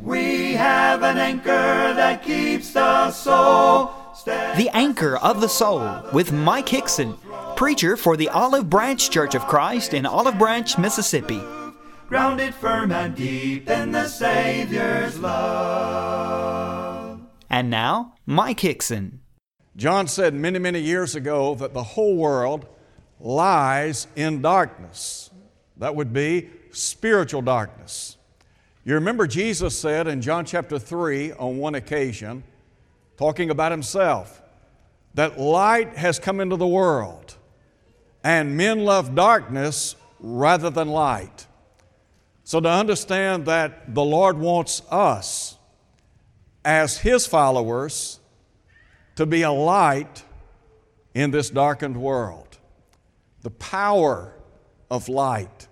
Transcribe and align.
We 0.00 0.52
have 0.52 1.02
an 1.02 1.18
anchor 1.18 1.94
that 1.94 2.22
keeps 2.22 2.72
the 2.72 3.10
soul. 3.10 3.92
The 4.24 4.68
Anchor 4.74 5.16
of 5.16 5.40
the 5.40 5.48
Soul 5.48 6.02
with 6.12 6.32
Mike 6.32 6.68
Hickson, 6.68 7.16
preacher 7.56 7.96
for 7.96 8.16
the 8.16 8.28
Olive 8.28 8.68
Branch 8.68 9.10
Church 9.10 9.34
of 9.34 9.46
Christ 9.46 9.94
in 9.94 10.04
Olive 10.04 10.38
Branch, 10.38 10.76
Mississippi. 10.76 11.40
grounded 12.08 12.54
firm 12.54 12.92
and 12.92 13.14
deep 13.14 13.70
in 13.70 13.92
the 13.92 14.06
Savior's 14.08 15.18
love. 15.18 17.20
And 17.48 17.70
now, 17.70 18.14
Mike 18.26 18.60
Hickson. 18.60 19.20
John 19.76 20.08
said 20.08 20.34
many, 20.34 20.58
many 20.58 20.80
years 20.80 21.14
ago 21.14 21.54
that 21.54 21.72
the 21.72 21.82
whole 21.82 22.16
world 22.16 22.66
lies 23.20 24.08
in 24.16 24.42
darkness. 24.42 25.30
That 25.76 25.94
would 25.94 26.12
be 26.12 26.50
spiritual 26.72 27.42
darkness. 27.42 28.16
You 28.88 28.94
remember 28.94 29.26
Jesus 29.26 29.78
said 29.78 30.06
in 30.06 30.22
John 30.22 30.46
chapter 30.46 30.78
3 30.78 31.32
on 31.32 31.58
one 31.58 31.74
occasion, 31.74 32.42
talking 33.18 33.50
about 33.50 33.70
himself, 33.70 34.40
that 35.12 35.38
light 35.38 35.98
has 35.98 36.18
come 36.18 36.40
into 36.40 36.56
the 36.56 36.66
world, 36.66 37.36
and 38.24 38.56
men 38.56 38.86
love 38.86 39.14
darkness 39.14 39.94
rather 40.20 40.70
than 40.70 40.88
light. 40.88 41.46
So, 42.44 42.60
to 42.60 42.70
understand 42.70 43.44
that 43.44 43.94
the 43.94 44.02
Lord 44.02 44.38
wants 44.38 44.80
us 44.90 45.58
as 46.64 46.96
His 46.96 47.26
followers 47.26 48.20
to 49.16 49.26
be 49.26 49.42
a 49.42 49.52
light 49.52 50.24
in 51.12 51.30
this 51.30 51.50
darkened 51.50 51.98
world, 51.98 52.56
the 53.42 53.50
power 53.50 54.32
of 54.90 55.10
light. 55.10 55.67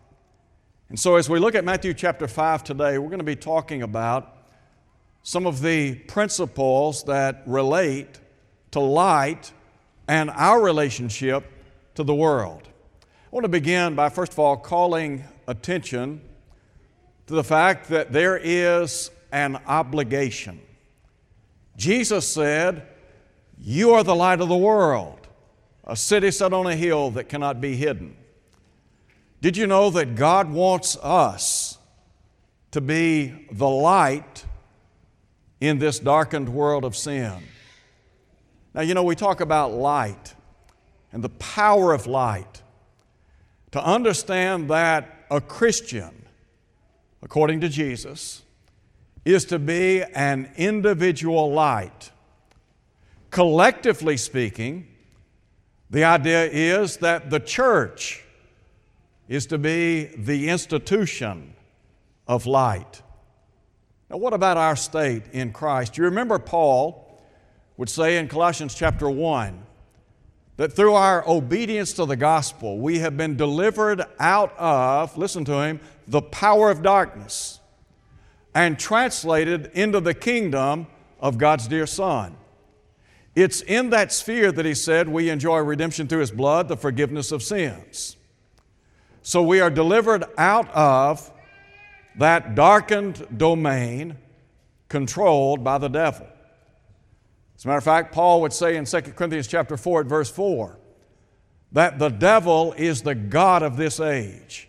And 0.88 1.00
so, 1.00 1.16
as 1.16 1.28
we 1.28 1.40
look 1.40 1.56
at 1.56 1.64
Matthew 1.64 1.92
chapter 1.94 2.28
5 2.28 2.62
today, 2.62 2.98
we're 2.98 3.08
going 3.08 3.18
to 3.18 3.24
be 3.24 3.34
talking 3.34 3.82
about 3.82 4.36
some 5.24 5.44
of 5.44 5.60
the 5.60 5.96
principles 5.96 7.02
that 7.04 7.42
relate 7.44 8.20
to 8.70 8.78
light 8.78 9.52
and 10.06 10.30
our 10.30 10.62
relationship 10.62 11.44
to 11.96 12.04
the 12.04 12.14
world. 12.14 12.68
I 13.02 13.28
want 13.32 13.42
to 13.42 13.48
begin 13.48 13.96
by, 13.96 14.10
first 14.10 14.32
of 14.32 14.38
all, 14.38 14.56
calling 14.56 15.24
attention 15.48 16.20
to 17.26 17.34
the 17.34 17.42
fact 17.42 17.88
that 17.88 18.12
there 18.12 18.36
is 18.40 19.10
an 19.32 19.56
obligation. 19.66 20.60
Jesus 21.76 22.28
said, 22.28 22.86
You 23.58 23.90
are 23.94 24.04
the 24.04 24.14
light 24.14 24.40
of 24.40 24.48
the 24.48 24.56
world, 24.56 25.26
a 25.82 25.96
city 25.96 26.30
set 26.30 26.52
on 26.52 26.68
a 26.68 26.76
hill 26.76 27.10
that 27.10 27.28
cannot 27.28 27.60
be 27.60 27.74
hidden. 27.74 28.16
Did 29.40 29.56
you 29.56 29.66
know 29.66 29.90
that 29.90 30.14
God 30.14 30.50
wants 30.50 30.96
us 31.02 31.78
to 32.70 32.80
be 32.80 33.46
the 33.52 33.68
light 33.68 34.44
in 35.60 35.78
this 35.78 35.98
darkened 35.98 36.48
world 36.48 36.84
of 36.84 36.96
sin? 36.96 37.42
Now, 38.74 38.82
you 38.82 38.94
know, 38.94 39.02
we 39.02 39.14
talk 39.14 39.40
about 39.40 39.72
light 39.72 40.34
and 41.12 41.24
the 41.24 41.30
power 41.30 41.94
of 41.94 42.06
light. 42.06 42.62
To 43.72 43.82
understand 43.82 44.70
that 44.70 45.26
a 45.30 45.40
Christian, 45.40 46.26
according 47.22 47.60
to 47.62 47.68
Jesus, 47.68 48.42
is 49.24 49.44
to 49.46 49.58
be 49.58 50.02
an 50.02 50.50
individual 50.56 51.52
light. 51.52 52.10
Collectively 53.30 54.16
speaking, 54.16 54.88
the 55.90 56.04
idea 56.04 56.44
is 56.44 56.98
that 56.98 57.30
the 57.30 57.40
church 57.40 58.25
is 59.28 59.46
to 59.46 59.58
be 59.58 60.04
the 60.16 60.48
institution 60.48 61.54
of 62.26 62.46
light. 62.46 63.02
Now, 64.10 64.18
what 64.18 64.32
about 64.32 64.56
our 64.56 64.76
state 64.76 65.24
in 65.32 65.52
Christ? 65.52 65.98
You 65.98 66.04
remember 66.04 66.38
Paul 66.38 67.20
would 67.76 67.88
say 67.88 68.18
in 68.18 68.28
Colossians 68.28 68.74
chapter 68.74 69.10
1 69.10 69.62
that 70.56 70.72
through 70.72 70.94
our 70.94 71.28
obedience 71.28 71.92
to 71.94 72.06
the 72.06 72.16
gospel, 72.16 72.78
we 72.78 73.00
have 73.00 73.16
been 73.16 73.36
delivered 73.36 74.02
out 74.18 74.56
of, 74.56 75.16
listen 75.18 75.44
to 75.44 75.60
him, 75.60 75.80
the 76.06 76.22
power 76.22 76.70
of 76.70 76.82
darkness 76.82 77.60
and 78.54 78.78
translated 78.78 79.70
into 79.74 80.00
the 80.00 80.14
kingdom 80.14 80.86
of 81.20 81.36
God's 81.36 81.68
dear 81.68 81.86
Son. 81.86 82.36
It's 83.34 83.60
in 83.60 83.90
that 83.90 84.14
sphere 84.14 84.50
that 84.50 84.64
he 84.64 84.74
said 84.74 85.10
we 85.10 85.28
enjoy 85.28 85.58
redemption 85.58 86.08
through 86.08 86.20
his 86.20 86.30
blood, 86.30 86.68
the 86.68 86.76
forgiveness 86.76 87.32
of 87.32 87.42
sins. 87.42 88.16
So 89.26 89.42
we 89.42 89.58
are 89.58 89.70
delivered 89.70 90.22
out 90.38 90.70
of 90.70 91.32
that 92.14 92.54
darkened 92.54 93.26
domain 93.36 94.18
controlled 94.88 95.64
by 95.64 95.78
the 95.78 95.88
devil. 95.88 96.28
As 97.56 97.64
a 97.64 97.66
matter 97.66 97.78
of 97.78 97.82
fact, 97.82 98.14
Paul 98.14 98.42
would 98.42 98.52
say 98.52 98.76
in 98.76 98.84
2 98.84 99.00
Corinthians 99.00 99.48
chapter 99.48 99.76
4 99.76 100.02
at 100.02 100.06
verse 100.06 100.30
4 100.30 100.78
that 101.72 101.98
the 101.98 102.08
devil 102.08 102.72
is 102.74 103.02
the 103.02 103.16
God 103.16 103.64
of 103.64 103.76
this 103.76 103.98
age. 103.98 104.68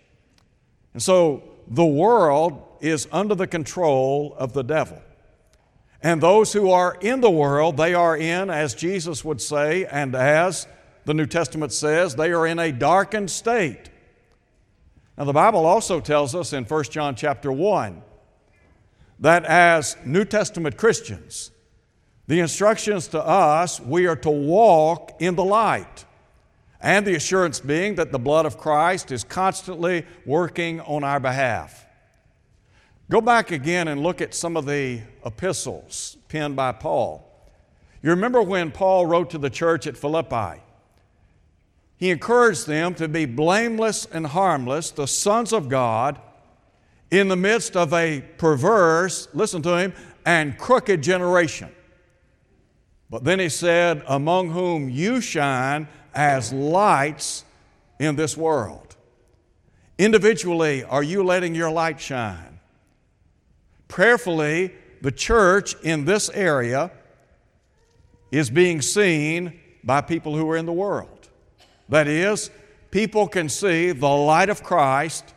And 0.96 1.04
so 1.04 1.44
the 1.68 1.86
world 1.86 2.60
is 2.82 3.08
under 3.12 3.36
the 3.36 3.46
control 3.46 4.36
of 4.40 4.54
the 4.54 4.64
devil. 4.64 5.00
And 6.02 6.20
those 6.20 6.52
who 6.52 6.72
are 6.72 6.98
in 7.00 7.22
the 7.22 7.30
world, 7.30 7.78
they 7.78 7.94
are 7.94 8.18
in, 8.18 8.50
as 8.50 8.74
Jesus 8.74 9.24
would 9.24 9.40
say, 9.40 9.86
and 9.86 10.16
as 10.16 10.66
the 11.06 11.14
New 11.14 11.28
Testament 11.28 11.74
says, 11.74 12.16
they 12.16 12.32
are 12.32 12.48
in 12.48 12.58
a 12.58 12.72
darkened 12.72 13.30
state. 13.30 13.92
Now 15.18 15.24
the 15.24 15.34
Bible 15.34 15.66
also 15.66 16.00
tells 16.00 16.36
us 16.36 16.54
in 16.54 16.64
1 16.66 16.84
John 16.86 17.16
chapter 17.16 17.52
1 17.52 18.04
that 19.20 19.46
as 19.46 19.98
New 20.06 20.26
Testament 20.26 20.78
Christians, 20.78 21.52
the 22.28 22.40
instructions 22.40 23.08
to 23.08 23.26
us, 23.26 23.80
we 23.80 24.06
are 24.06 24.16
to 24.18 24.30
walk 24.30 25.20
in 25.20 25.36
the 25.36 25.44
light. 25.44 26.06
And 26.80 27.08
the 27.08 27.16
assurance 27.16 27.60
being 27.60 27.96
that 27.96 28.12
the 28.12 28.20
blood 28.20 28.46
of 28.46 28.58
Christ 28.58 29.12
is 29.12 29.24
constantly 29.24 30.06
working 30.26 30.80
on 30.82 31.04
our 31.04 31.20
behalf. 31.20 31.86
Go 33.10 33.22
back 33.22 33.52
again 33.52 33.88
and 33.88 34.04
look 34.04 34.22
at 34.22 34.36
some 34.36 34.56
of 34.56 34.66
the 34.66 35.02
epistles 35.26 36.18
penned 36.28 36.56
by 36.56 36.74
Paul. 36.74 37.24
You 38.04 38.12
remember 38.12 38.44
when 38.44 38.72
Paul 38.72 39.08
wrote 39.08 39.32
to 39.32 39.40
the 39.40 39.50
church 39.50 39.88
at 39.88 39.98
Philippi? 39.98 40.62
He 41.98 42.12
encouraged 42.12 42.68
them 42.68 42.94
to 42.96 43.08
be 43.08 43.26
blameless 43.26 44.06
and 44.06 44.28
harmless, 44.28 44.92
the 44.92 45.08
sons 45.08 45.52
of 45.52 45.68
God, 45.68 46.20
in 47.10 47.28
the 47.28 47.36
midst 47.36 47.76
of 47.76 47.94
a 47.94 48.22
perverse, 48.38 49.28
listen 49.34 49.62
to 49.64 49.78
him, 49.78 49.94
and 50.26 50.58
crooked 50.58 51.02
generation. 51.02 51.70
But 53.10 53.24
then 53.24 53.40
he 53.40 53.50
said, 53.50 54.04
Among 54.08 54.52
whom 54.52 54.90
you 54.90 55.22
shine 55.22 55.88
as 56.14 56.52
lights 56.52 57.46
in 58.00 58.16
this 58.16 58.36
world. 58.38 58.96
Individually, 59.98 60.84
are 60.84 61.02
you 61.02 61.24
letting 61.24 61.56
your 61.56 61.72
light 61.72 62.00
shine? 62.00 62.60
Prayerfully, 63.88 64.74
the 65.02 65.12
church 65.12 65.76
in 65.82 66.06
this 66.06 66.30
area 66.30 66.92
is 68.32 68.50
being 68.50 68.82
seen 68.82 69.60
by 69.84 70.02
people 70.02 70.36
who 70.36 70.48
are 70.50 70.58
in 70.58 70.66
the 70.66 70.74
world. 70.74 71.17
That 71.90 72.08
is, 72.08 72.50
people 72.92 73.28
can 73.28 73.50
see 73.50 73.92
the 73.92 74.08
light 74.08 74.50
of 74.50 74.64
Christ 74.64 75.34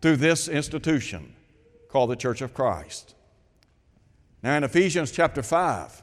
through 0.00 0.16
this 0.16 0.48
institution 0.48 1.34
called 1.88 2.10
the 2.10 2.16
Church 2.16 2.40
of 2.40 2.54
Christ. 2.54 3.14
Now, 4.42 4.56
in 4.56 4.64
Ephesians 4.64 5.12
chapter 5.12 5.42
5, 5.42 6.02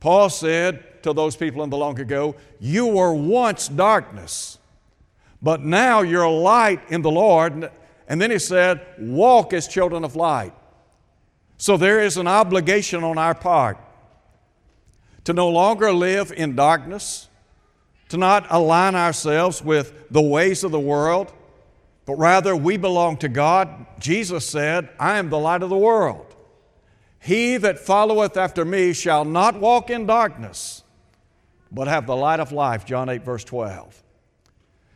Paul 0.00 0.30
said 0.30 1.02
to 1.02 1.12
those 1.12 1.36
people 1.36 1.62
in 1.62 1.70
the 1.70 1.76
long 1.76 1.98
ago, 2.00 2.36
You 2.60 2.86
were 2.86 3.12
once 3.12 3.68
darkness, 3.68 4.58
but 5.42 5.62
now 5.62 6.02
you're 6.02 6.28
light 6.30 6.80
in 6.88 7.02
the 7.02 7.10
Lord. 7.10 7.70
And 8.06 8.22
then 8.22 8.30
he 8.30 8.38
said, 8.38 8.86
Walk 8.98 9.52
as 9.52 9.68
children 9.68 10.04
of 10.04 10.16
light. 10.16 10.54
So 11.58 11.76
there 11.76 12.00
is 12.00 12.16
an 12.16 12.28
obligation 12.28 13.02
on 13.02 13.18
our 13.18 13.34
part 13.34 13.78
to 15.24 15.32
no 15.32 15.48
longer 15.48 15.92
live 15.92 16.32
in 16.32 16.54
darkness, 16.54 17.27
to 18.08 18.16
not 18.16 18.46
align 18.50 18.94
ourselves 18.94 19.62
with 19.62 20.10
the 20.10 20.22
ways 20.22 20.64
of 20.64 20.72
the 20.72 20.80
world, 20.80 21.32
but 22.06 22.14
rather 22.14 22.56
we 22.56 22.76
belong 22.76 23.18
to 23.18 23.28
God. 23.28 23.86
Jesus 23.98 24.46
said, 24.46 24.88
I 24.98 25.18
am 25.18 25.28
the 25.28 25.38
light 25.38 25.62
of 25.62 25.70
the 25.70 25.76
world. 25.76 26.34
He 27.20 27.56
that 27.58 27.78
followeth 27.78 28.36
after 28.36 28.64
me 28.64 28.92
shall 28.92 29.24
not 29.24 29.60
walk 29.60 29.90
in 29.90 30.06
darkness, 30.06 30.82
but 31.70 31.88
have 31.88 32.06
the 32.06 32.16
light 32.16 32.40
of 32.40 32.52
life. 32.52 32.86
John 32.86 33.08
8, 33.08 33.22
verse 33.22 33.44
12. 33.44 34.02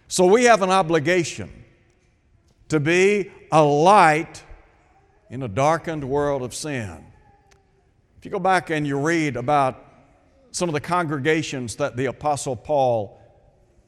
So 0.08 0.26
we 0.26 0.44
have 0.44 0.62
an 0.62 0.70
obligation 0.70 1.50
to 2.69 2.81
be 2.81 3.31
a 3.50 3.62
light 3.62 4.43
in 5.29 5.43
a 5.43 5.49
darkened 5.49 6.05
world 6.05 6.43
of 6.43 6.55
sin. 6.55 7.05
If 8.19 8.25
you 8.25 8.31
go 8.31 8.38
back 8.38 8.70
and 8.70 8.87
you 8.87 8.99
read 8.99 9.37
about 9.37 9.85
some 10.52 10.69
of 10.69 10.72
the 10.72 10.81
congregations 10.81 11.76
that 11.76 11.96
the 11.96 12.06
Apostle 12.06 12.54
Paul 12.54 13.20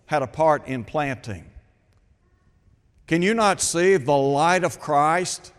had 0.07 0.23
a 0.23 0.27
part 0.27 0.67
in 0.67 0.85
planting, 0.85 1.49
can 3.07 3.23
you 3.23 3.35
not 3.35 3.61
see 3.61 3.97
the 3.97 4.13
light 4.13 4.65
of 4.65 4.81
Christ 4.81 5.53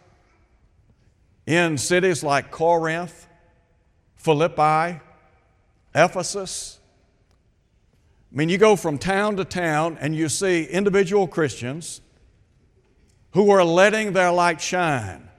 in 1.46 1.78
cities 1.78 2.24
like 2.24 2.52
Corinth, 2.52 3.28
Philippi, 4.16 5.00
Ephesus. 5.94 6.80
I 8.32 8.36
mean, 8.36 8.50
you 8.50 8.58
go 8.58 8.76
from 8.76 8.98
town 8.98 9.38
to 9.38 9.46
town 9.46 9.98
and 10.02 10.16
you 10.16 10.28
see 10.28 10.66
individual 10.66 11.28
Christians 11.28 12.02
who 13.32 13.50
are 13.52 13.64
letting 13.64 14.14
their 14.14 14.32
light 14.32 14.60
shine. 14.60 15.30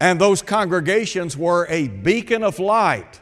And 0.00 0.20
those 0.20 0.42
congregations 0.42 1.36
were 1.36 1.66
a 1.68 1.88
beacon 1.88 2.44
of 2.44 2.60
light 2.60 3.20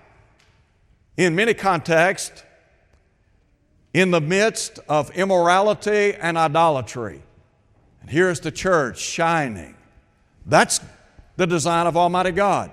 in 1.17 1.35
many 1.35 1.55
contexts 1.55 2.43
in 3.95 4.11
the 4.11 4.21
midst 4.21 4.79
of 4.89 5.11
immorality 5.13 6.15
and 6.15 6.37
idolatry. 6.37 7.23
And 8.03 8.11
here's 8.11 8.41
the 8.41 8.51
church 8.51 8.99
shining. 8.99 9.75
That's 10.45 10.81
the 11.37 11.47
design 11.47 11.87
of 11.87 11.97
Almighty 11.97 12.33
God. 12.33 12.71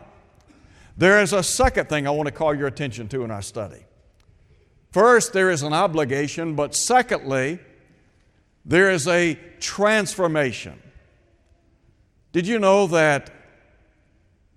There 0.98 1.22
is 1.22 1.34
a 1.34 1.42
second 1.42 1.90
thing 1.90 2.08
I 2.08 2.12
want 2.12 2.28
to 2.28 2.34
call 2.34 2.54
your 2.54 2.68
attention 2.68 3.08
to 3.10 3.24
in 3.24 3.32
our 3.32 3.42
study. 3.42 3.84
First, 4.92 5.34
there 5.34 5.50
is 5.50 5.64
an 5.64 5.74
obligation, 5.74 6.56
but 6.56 6.76
secondly, 6.76 7.60
there 8.66 8.92
is 8.92 9.08
a 9.08 9.40
transformation. 9.60 10.80
Did 12.32 12.48
you 12.48 12.60
know 12.60 12.88
that 12.88 13.32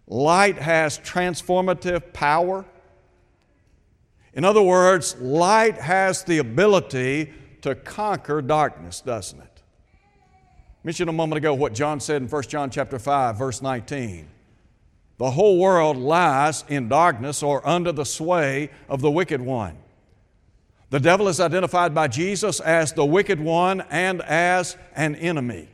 light 0.07 0.59
has 0.59 0.99
transformative 0.99 2.13
power? 2.13 2.65
In 4.37 4.45
other 4.45 4.63
words, 4.63 5.17
light 5.17 5.79
has 5.79 6.23
the 6.23 6.39
ability 6.39 7.33
to 7.63 7.75
conquer 7.75 8.43
darkness, 8.43 9.01
doesn't 9.01 9.41
it? 9.41 9.63
Mentioned 10.85 11.09
a 11.09 11.13
moment 11.13 11.39
ago 11.39 11.55
what 11.55 11.73
John 11.73 11.99
said 11.99 12.21
in 12.21 12.29
1 12.29 12.43
John 12.43 12.71
chapter 12.71 12.99
5, 12.99 13.39
verse 13.39 13.63
19. 13.63 14.29
The 15.17 15.31
whole 15.31 15.59
world 15.59 15.97
lies 15.97 16.65
in 16.69 16.89
darkness 16.89 17.43
or 17.43 17.67
under 17.67 17.93
the 17.93 18.05
sway 18.05 18.71
of 18.91 19.01
the 19.01 19.11
wicked 19.11 19.41
one. 19.41 19.79
The 20.91 21.01
devil 21.01 21.29
is 21.29 21.41
identified 21.41 21.95
by 21.95 22.07
Jesus 22.09 22.61
as 22.61 22.93
the 22.93 23.07
wicked 23.07 23.41
one 23.41 23.81
and 23.91 24.21
as 24.21 24.77
an 24.95 25.17
enemy. 25.17 25.69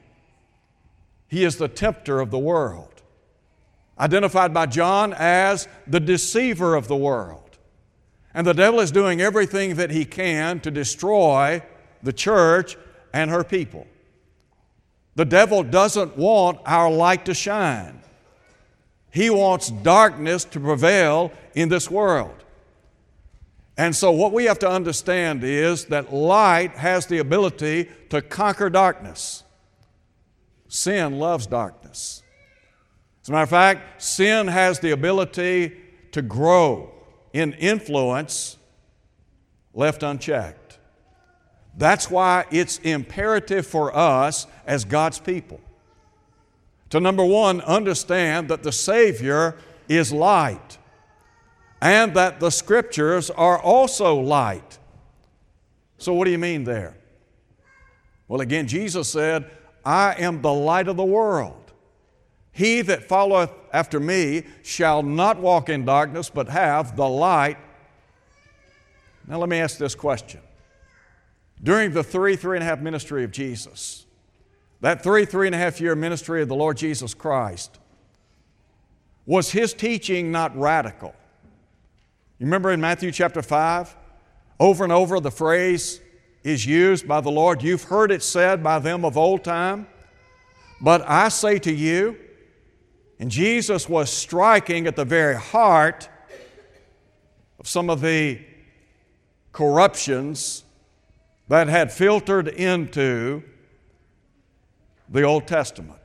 He 1.27 1.43
is 1.43 1.57
the 1.57 1.69
tempter 1.69 2.21
of 2.21 2.31
the 2.31 2.39
world, 2.39 3.03
identified 3.99 4.55
by 4.55 4.67
John 4.67 5.13
as 5.15 5.67
the 5.89 6.01
deceiver 6.01 6.77
of 6.77 6.87
the 6.87 6.97
world. 6.97 7.52
And 8.35 8.47
the 8.47 8.55
devil 8.55 8.81
is 8.81 8.91
doing 8.91 9.21
everything 9.21 9.75
that 9.77 9.91
he 9.91 10.05
can 10.05 10.61
to 10.61 10.71
destroy 10.71 11.63
the 12.03 12.13
church 12.13 12.77
and 13.13 13.31
her 13.31 13.45
people. 13.45 13.87
The 15.15 15.25
devil 15.25 15.63
doesn't 15.63 16.17
want 16.17 16.61
our 16.65 16.91
light 16.91 17.27
to 17.27 17.35
shine. 17.35 18.01
He 19.11 19.29
wants 19.29 19.71
darkness 19.71 20.45
to 20.45 20.61
prevail 20.61 21.33
in 21.55 21.69
this 21.69 21.91
world. 21.91 22.35
And 23.77 23.95
so, 23.95 24.11
what 24.11 24.33
we 24.33 24.45
have 24.45 24.59
to 24.61 24.69
understand 24.69 25.45
is 25.45 25.87
that 25.87 26.13
light 26.13 26.77
has 26.77 27.07
the 27.07 27.19
ability 27.19 27.91
to 28.11 28.23
conquer 28.23 28.71
darkness. 28.71 29.45
Sin 30.69 31.19
loves 31.19 31.47
darkness. 31.47 32.23
As 33.23 33.29
a 33.29 33.33
matter 33.33 33.43
of 33.43 33.51
fact, 33.51 34.03
sin 34.03 34.49
has 34.49 34.81
the 34.81 34.91
ability 34.91 35.77
to 36.13 36.23
grow 36.23 36.93
in 37.33 37.53
influence 37.55 38.57
left 39.75 40.03
unchecked. 40.03 40.79
That's 41.77 42.11
why 42.11 42.45
it's 42.51 42.79
imperative 42.79 43.67
for 43.67 43.97
us 43.97 44.47
as 44.67 44.85
God's 44.85 45.19
people 45.19 45.61
to 46.93 47.01
number 47.01 47.25
one, 47.25 47.63
understand 47.63 48.49
that 48.49 48.63
the 48.63 48.71
Savior 48.71 49.57
is 49.89 50.13
light 50.13 50.77
and 51.81 52.13
that 52.13 52.39
the 52.39 52.51
Scriptures 52.51 53.31
are 53.31 53.59
also 53.59 54.17
light. 54.17 54.79
So, 55.97 56.13
what 56.13 56.27
do 56.27 56.31
you 56.31 56.39
mean 56.39 56.65
there? 56.65 56.95
Well, 58.29 58.43
again, 58.43 58.69
Jesus 58.69 59.09
said, 59.09 59.51
I 59.87 60.17
am 60.19 60.43
the 60.43 60.53
light 60.53 60.87
of 60.87 60.99
the 60.99 61.05
world. 61.05 61.62
He 62.53 62.83
that 62.83 63.09
followeth 63.09 63.51
after 63.73 63.99
me 63.99 64.45
shall 64.63 65.03
not 65.03 65.41
walk 65.41 65.71
in 65.71 65.87
darkness, 65.87 66.29
but 66.29 66.49
have 66.49 66.97
the 66.97 67.09
light. 67.09 67.57
Now, 69.27 69.39
let 69.39 69.49
me 69.49 69.59
ask 69.59 69.79
this 69.79 69.95
question. 69.95 70.41
During 71.63 71.93
the 71.93 72.03
three, 72.03 72.37
three 72.37 72.57
and 72.57 72.63
a 72.63 72.67
half 72.67 72.81
ministry 72.81 73.25
of 73.25 73.31
Jesus, 73.31 74.05
that 74.81 75.03
three, 75.03 75.25
three 75.25 75.47
and 75.47 75.55
a 75.55 75.59
half 75.59 75.81
year 75.81 75.95
ministry 75.95 76.43
of 76.43 76.49
the 76.49 76.55
Lord 76.55 76.77
Jesus 76.77 77.15
Christ, 77.15 77.79
was 79.25 79.53
his 79.53 79.73
teaching 79.73 80.31
not 80.31 80.57
radical? 80.59 81.15
You 82.39 82.47
remember 82.47 82.73
in 82.73 82.81
Matthew 82.81 83.13
chapter 83.13 83.41
5? 83.41 83.97
Over 84.59 84.85
and 84.85 84.93
over, 84.93 85.21
the 85.21 85.31
phrase 85.31 86.01
is 86.43 86.67
used 86.67 87.07
by 87.07 87.21
the 87.21 87.31
Lord. 87.31 87.63
You've 87.63 87.85
heard 87.85 88.11
it 88.11 88.23
said 88.23 88.63
by 88.63 88.81
them 88.81 89.05
of 89.05 89.17
old 89.17 89.45
time, 89.45 89.87
but 90.81 91.09
I 91.09 91.29
say 91.29 91.61
to 91.61 91.73
you, 91.73 92.19
and 93.19 93.31
Jesus 93.31 93.89
was 93.89 94.11
striking 94.11 94.87
at 94.87 94.97
the 94.97 95.05
very 95.05 95.37
heart 95.37 96.09
of 97.59 97.69
some 97.69 97.89
of 97.89 98.01
the 98.01 98.41
corruptions 99.53 100.65
that 101.49 101.69
had 101.69 101.93
filtered 101.93 102.49
into 102.49 103.43
the 105.09 105.23
Old 105.23 105.47
Testament 105.47 106.01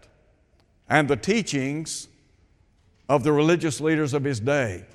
and 0.89 1.07
the 1.07 1.15
teachings 1.15 2.07
of 3.09 3.23
the 3.23 3.31
religious 3.31 3.79
leaders 3.79 4.13
of 4.13 4.23
his 4.23 4.39
day. 4.39 4.85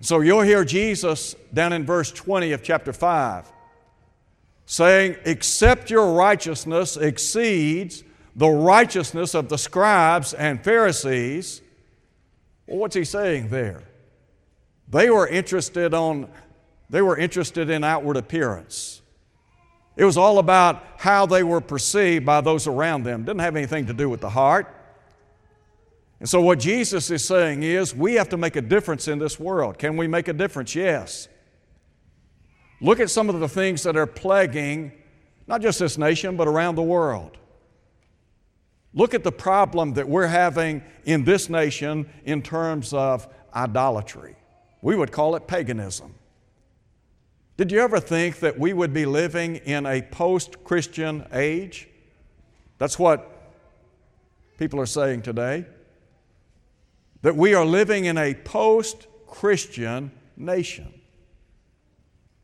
So 0.00 0.20
you'll 0.20 0.42
hear 0.42 0.64
Jesus 0.64 1.34
down 1.52 1.72
in 1.72 1.86
verse 1.86 2.10
20 2.10 2.52
of 2.52 2.62
chapter 2.62 2.92
5 2.92 3.50
saying, 4.66 5.16
Except 5.24 5.90
your 5.90 6.12
righteousness 6.12 6.96
exceeds 6.96 8.02
the 8.36 8.48
righteousness 8.48 9.34
of 9.34 9.48
the 9.48 9.58
scribes 9.58 10.34
and 10.34 10.62
Pharisees. 10.62 11.62
Well, 12.66 12.78
what's 12.78 12.96
he 12.96 13.04
saying 13.04 13.48
there? 13.48 13.82
They 14.88 15.10
were 15.10 15.26
interested 15.26 15.94
on 15.94 16.28
they 16.90 17.00
were 17.00 17.16
interested 17.16 17.70
in 17.70 17.82
outward 17.82 18.16
appearance. 18.16 19.00
It 19.96 20.04
was 20.04 20.16
all 20.16 20.38
about 20.38 20.84
how 20.98 21.24
they 21.26 21.42
were 21.42 21.60
perceived 21.60 22.26
by 22.26 22.40
those 22.40 22.66
around 22.66 23.04
them. 23.04 23.22
It 23.22 23.26
didn't 23.26 23.40
have 23.40 23.56
anything 23.56 23.86
to 23.86 23.94
do 23.94 24.08
with 24.08 24.20
the 24.20 24.28
heart. 24.28 24.72
And 26.20 26.28
so, 26.28 26.40
what 26.40 26.58
Jesus 26.58 27.10
is 27.10 27.26
saying 27.26 27.62
is, 27.62 27.94
we 27.94 28.14
have 28.14 28.28
to 28.30 28.36
make 28.36 28.56
a 28.56 28.60
difference 28.60 29.08
in 29.08 29.18
this 29.18 29.40
world. 29.40 29.78
Can 29.78 29.96
we 29.96 30.06
make 30.06 30.28
a 30.28 30.32
difference? 30.32 30.74
Yes. 30.74 31.28
Look 32.80 33.00
at 33.00 33.10
some 33.10 33.28
of 33.28 33.40
the 33.40 33.48
things 33.48 33.82
that 33.84 33.96
are 33.96 34.06
plaguing 34.06 34.92
not 35.46 35.60
just 35.60 35.78
this 35.78 35.98
nation, 35.98 36.36
but 36.36 36.48
around 36.48 36.74
the 36.74 36.82
world. 36.82 37.36
Look 38.94 39.12
at 39.12 39.24
the 39.24 39.32
problem 39.32 39.94
that 39.94 40.08
we're 40.08 40.28
having 40.28 40.82
in 41.04 41.24
this 41.24 41.50
nation 41.50 42.08
in 42.24 42.42
terms 42.42 42.92
of 42.92 43.28
idolatry. 43.54 44.36
We 44.82 44.94
would 44.94 45.10
call 45.10 45.34
it 45.34 45.48
paganism. 45.48 46.14
Did 47.56 47.72
you 47.72 47.80
ever 47.80 48.00
think 48.00 48.40
that 48.40 48.58
we 48.58 48.72
would 48.72 48.92
be 48.92 49.06
living 49.06 49.56
in 49.56 49.86
a 49.86 50.02
post 50.02 50.62
Christian 50.64 51.26
age? 51.32 51.88
That's 52.78 52.98
what 52.98 53.52
people 54.58 54.80
are 54.80 54.86
saying 54.86 55.22
today. 55.22 55.66
That 57.22 57.36
we 57.36 57.54
are 57.54 57.64
living 57.64 58.04
in 58.04 58.18
a 58.18 58.34
post 58.34 59.06
Christian 59.26 60.12
nation. 60.36 60.92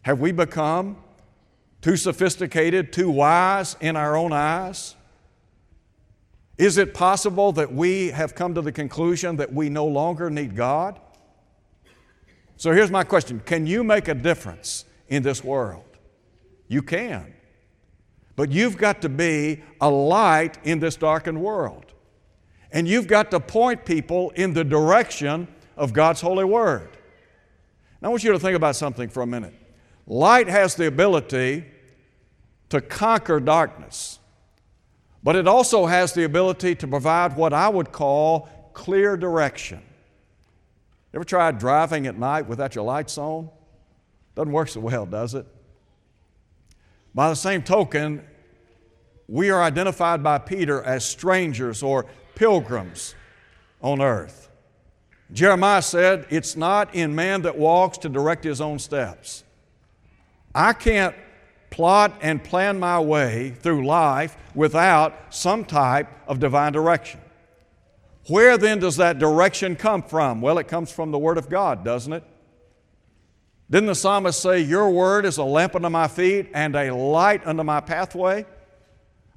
Have 0.02 0.20
we 0.20 0.32
become 0.32 0.96
too 1.82 1.96
sophisticated, 1.96 2.92
too 2.92 3.10
wise 3.10 3.76
in 3.80 3.96
our 3.96 4.16
own 4.16 4.32
eyes? 4.32 4.96
Is 6.60 6.76
it 6.76 6.92
possible 6.92 7.52
that 7.52 7.72
we 7.72 8.08
have 8.08 8.34
come 8.34 8.52
to 8.52 8.60
the 8.60 8.70
conclusion 8.70 9.36
that 9.36 9.50
we 9.50 9.70
no 9.70 9.86
longer 9.86 10.28
need 10.28 10.54
God? 10.54 11.00
So 12.58 12.72
here's 12.72 12.90
my 12.90 13.02
question 13.02 13.40
Can 13.46 13.66
you 13.66 13.82
make 13.82 14.08
a 14.08 14.14
difference 14.14 14.84
in 15.08 15.22
this 15.22 15.42
world? 15.42 15.86
You 16.68 16.82
can. 16.82 17.32
But 18.36 18.52
you've 18.52 18.76
got 18.76 19.00
to 19.00 19.08
be 19.08 19.62
a 19.80 19.88
light 19.88 20.58
in 20.62 20.80
this 20.80 20.96
darkened 20.96 21.40
world. 21.40 21.94
And 22.70 22.86
you've 22.86 23.06
got 23.06 23.30
to 23.30 23.40
point 23.40 23.86
people 23.86 24.28
in 24.36 24.52
the 24.52 24.62
direction 24.62 25.48
of 25.78 25.94
God's 25.94 26.20
holy 26.20 26.44
word. 26.44 26.90
Now, 28.02 28.08
I 28.08 28.10
want 28.10 28.22
you 28.22 28.32
to 28.32 28.38
think 28.38 28.54
about 28.54 28.76
something 28.76 29.08
for 29.08 29.22
a 29.22 29.26
minute. 29.26 29.54
Light 30.06 30.48
has 30.48 30.74
the 30.74 30.88
ability 30.88 31.64
to 32.68 32.82
conquer 32.82 33.40
darkness. 33.40 34.19
But 35.22 35.36
it 35.36 35.46
also 35.46 35.86
has 35.86 36.12
the 36.12 36.24
ability 36.24 36.74
to 36.76 36.88
provide 36.88 37.36
what 37.36 37.52
I 37.52 37.68
would 37.68 37.92
call 37.92 38.48
clear 38.72 39.16
direction. 39.16 39.82
Ever 41.12 41.24
tried 41.24 41.58
driving 41.58 42.06
at 42.06 42.18
night 42.18 42.46
without 42.46 42.74
your 42.74 42.84
lights 42.84 43.18
on? 43.18 43.50
Doesn't 44.34 44.52
work 44.52 44.68
so 44.68 44.80
well, 44.80 45.04
does 45.04 45.34
it? 45.34 45.46
By 47.14 47.28
the 47.28 47.34
same 47.34 47.62
token, 47.62 48.24
we 49.26 49.50
are 49.50 49.62
identified 49.62 50.22
by 50.22 50.38
Peter 50.38 50.82
as 50.82 51.04
strangers 51.04 51.82
or 51.82 52.06
pilgrims 52.34 53.14
on 53.82 54.00
earth. 54.00 54.48
Jeremiah 55.32 55.82
said, 55.82 56.26
It's 56.30 56.56
not 56.56 56.94
in 56.94 57.14
man 57.14 57.42
that 57.42 57.56
walks 57.56 57.98
to 57.98 58.08
direct 58.08 58.44
his 58.44 58.60
own 58.60 58.78
steps. 58.78 59.44
I 60.54 60.72
can't 60.72 61.14
plot 61.70 62.18
and 62.20 62.42
plan 62.42 62.78
my 62.78 63.00
way 63.00 63.50
through 63.50 63.86
life 63.86 64.36
without 64.54 65.14
some 65.30 65.64
type 65.64 66.08
of 66.26 66.40
divine 66.40 66.72
direction. 66.72 67.20
Where 68.26 68.58
then 68.58 68.80
does 68.80 68.96
that 68.96 69.18
direction 69.18 69.76
come 69.76 70.02
from? 70.02 70.40
Well, 70.40 70.58
it 70.58 70.68
comes 70.68 70.92
from 70.92 71.10
the 71.10 71.18
Word 71.18 71.38
of 71.38 71.48
God, 71.48 71.84
doesn't 71.84 72.12
it? 72.12 72.24
Didn't 73.70 73.86
the 73.86 73.94
psalmist 73.94 74.42
say, 74.42 74.60
Your 74.60 74.90
word 74.90 75.24
is 75.24 75.38
a 75.38 75.44
lamp 75.44 75.76
unto 75.76 75.88
my 75.88 76.08
feet 76.08 76.50
and 76.52 76.74
a 76.74 76.92
light 76.92 77.46
unto 77.46 77.62
my 77.62 77.80
pathway? 77.80 78.44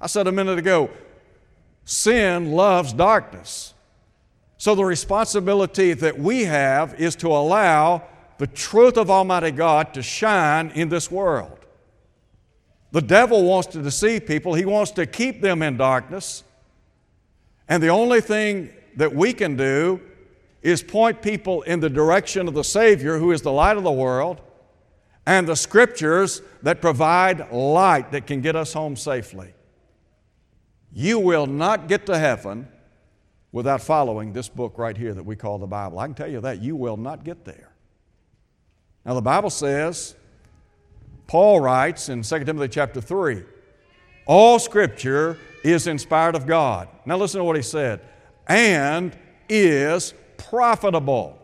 I 0.00 0.08
said 0.08 0.26
a 0.26 0.32
minute 0.32 0.58
ago, 0.58 0.90
sin 1.84 2.50
loves 2.50 2.92
darkness. 2.92 3.74
So 4.56 4.74
the 4.74 4.84
responsibility 4.84 5.92
that 5.94 6.18
we 6.18 6.44
have 6.44 7.00
is 7.00 7.14
to 7.16 7.28
allow 7.28 8.02
the 8.38 8.46
truth 8.48 8.96
of 8.96 9.08
Almighty 9.08 9.52
God 9.52 9.94
to 9.94 10.02
shine 10.02 10.70
in 10.70 10.88
this 10.88 11.10
world. 11.10 11.63
The 12.94 13.02
devil 13.02 13.42
wants 13.42 13.66
to 13.72 13.82
deceive 13.82 14.24
people, 14.24 14.54
he 14.54 14.64
wants 14.64 14.92
to 14.92 15.04
keep 15.04 15.40
them 15.40 15.62
in 15.62 15.76
darkness. 15.76 16.44
And 17.68 17.82
the 17.82 17.88
only 17.88 18.20
thing 18.20 18.70
that 18.94 19.12
we 19.12 19.32
can 19.32 19.56
do 19.56 20.00
is 20.62 20.80
point 20.80 21.20
people 21.20 21.62
in 21.62 21.80
the 21.80 21.90
direction 21.90 22.46
of 22.46 22.54
the 22.54 22.62
Savior, 22.62 23.18
who 23.18 23.32
is 23.32 23.42
the 23.42 23.50
light 23.50 23.76
of 23.76 23.82
the 23.82 23.90
world, 23.90 24.40
and 25.26 25.48
the 25.48 25.56
scriptures 25.56 26.40
that 26.62 26.80
provide 26.80 27.50
light 27.50 28.12
that 28.12 28.28
can 28.28 28.40
get 28.40 28.54
us 28.54 28.72
home 28.72 28.94
safely. 28.94 29.54
You 30.92 31.18
will 31.18 31.46
not 31.46 31.88
get 31.88 32.06
to 32.06 32.16
heaven 32.16 32.68
without 33.50 33.80
following 33.80 34.32
this 34.32 34.48
book 34.48 34.78
right 34.78 34.96
here 34.96 35.14
that 35.14 35.26
we 35.26 35.34
call 35.34 35.58
the 35.58 35.66
Bible. 35.66 35.98
I 35.98 36.06
can 36.06 36.14
tell 36.14 36.30
you 36.30 36.40
that. 36.42 36.62
You 36.62 36.76
will 36.76 36.96
not 36.96 37.24
get 37.24 37.44
there. 37.44 37.72
Now, 39.04 39.14
the 39.14 39.20
Bible 39.20 39.50
says, 39.50 40.14
Paul 41.26 41.60
writes 41.60 42.08
in 42.08 42.22
2 42.22 42.44
Timothy 42.44 42.68
chapter 42.68 43.00
3, 43.00 43.42
all 44.26 44.58
scripture 44.58 45.38
is 45.62 45.86
inspired 45.86 46.34
of 46.34 46.46
God. 46.46 46.88
Now, 47.06 47.16
listen 47.16 47.38
to 47.38 47.44
what 47.44 47.56
he 47.56 47.62
said, 47.62 48.00
and 48.46 49.16
is 49.48 50.14
profitable. 50.36 51.38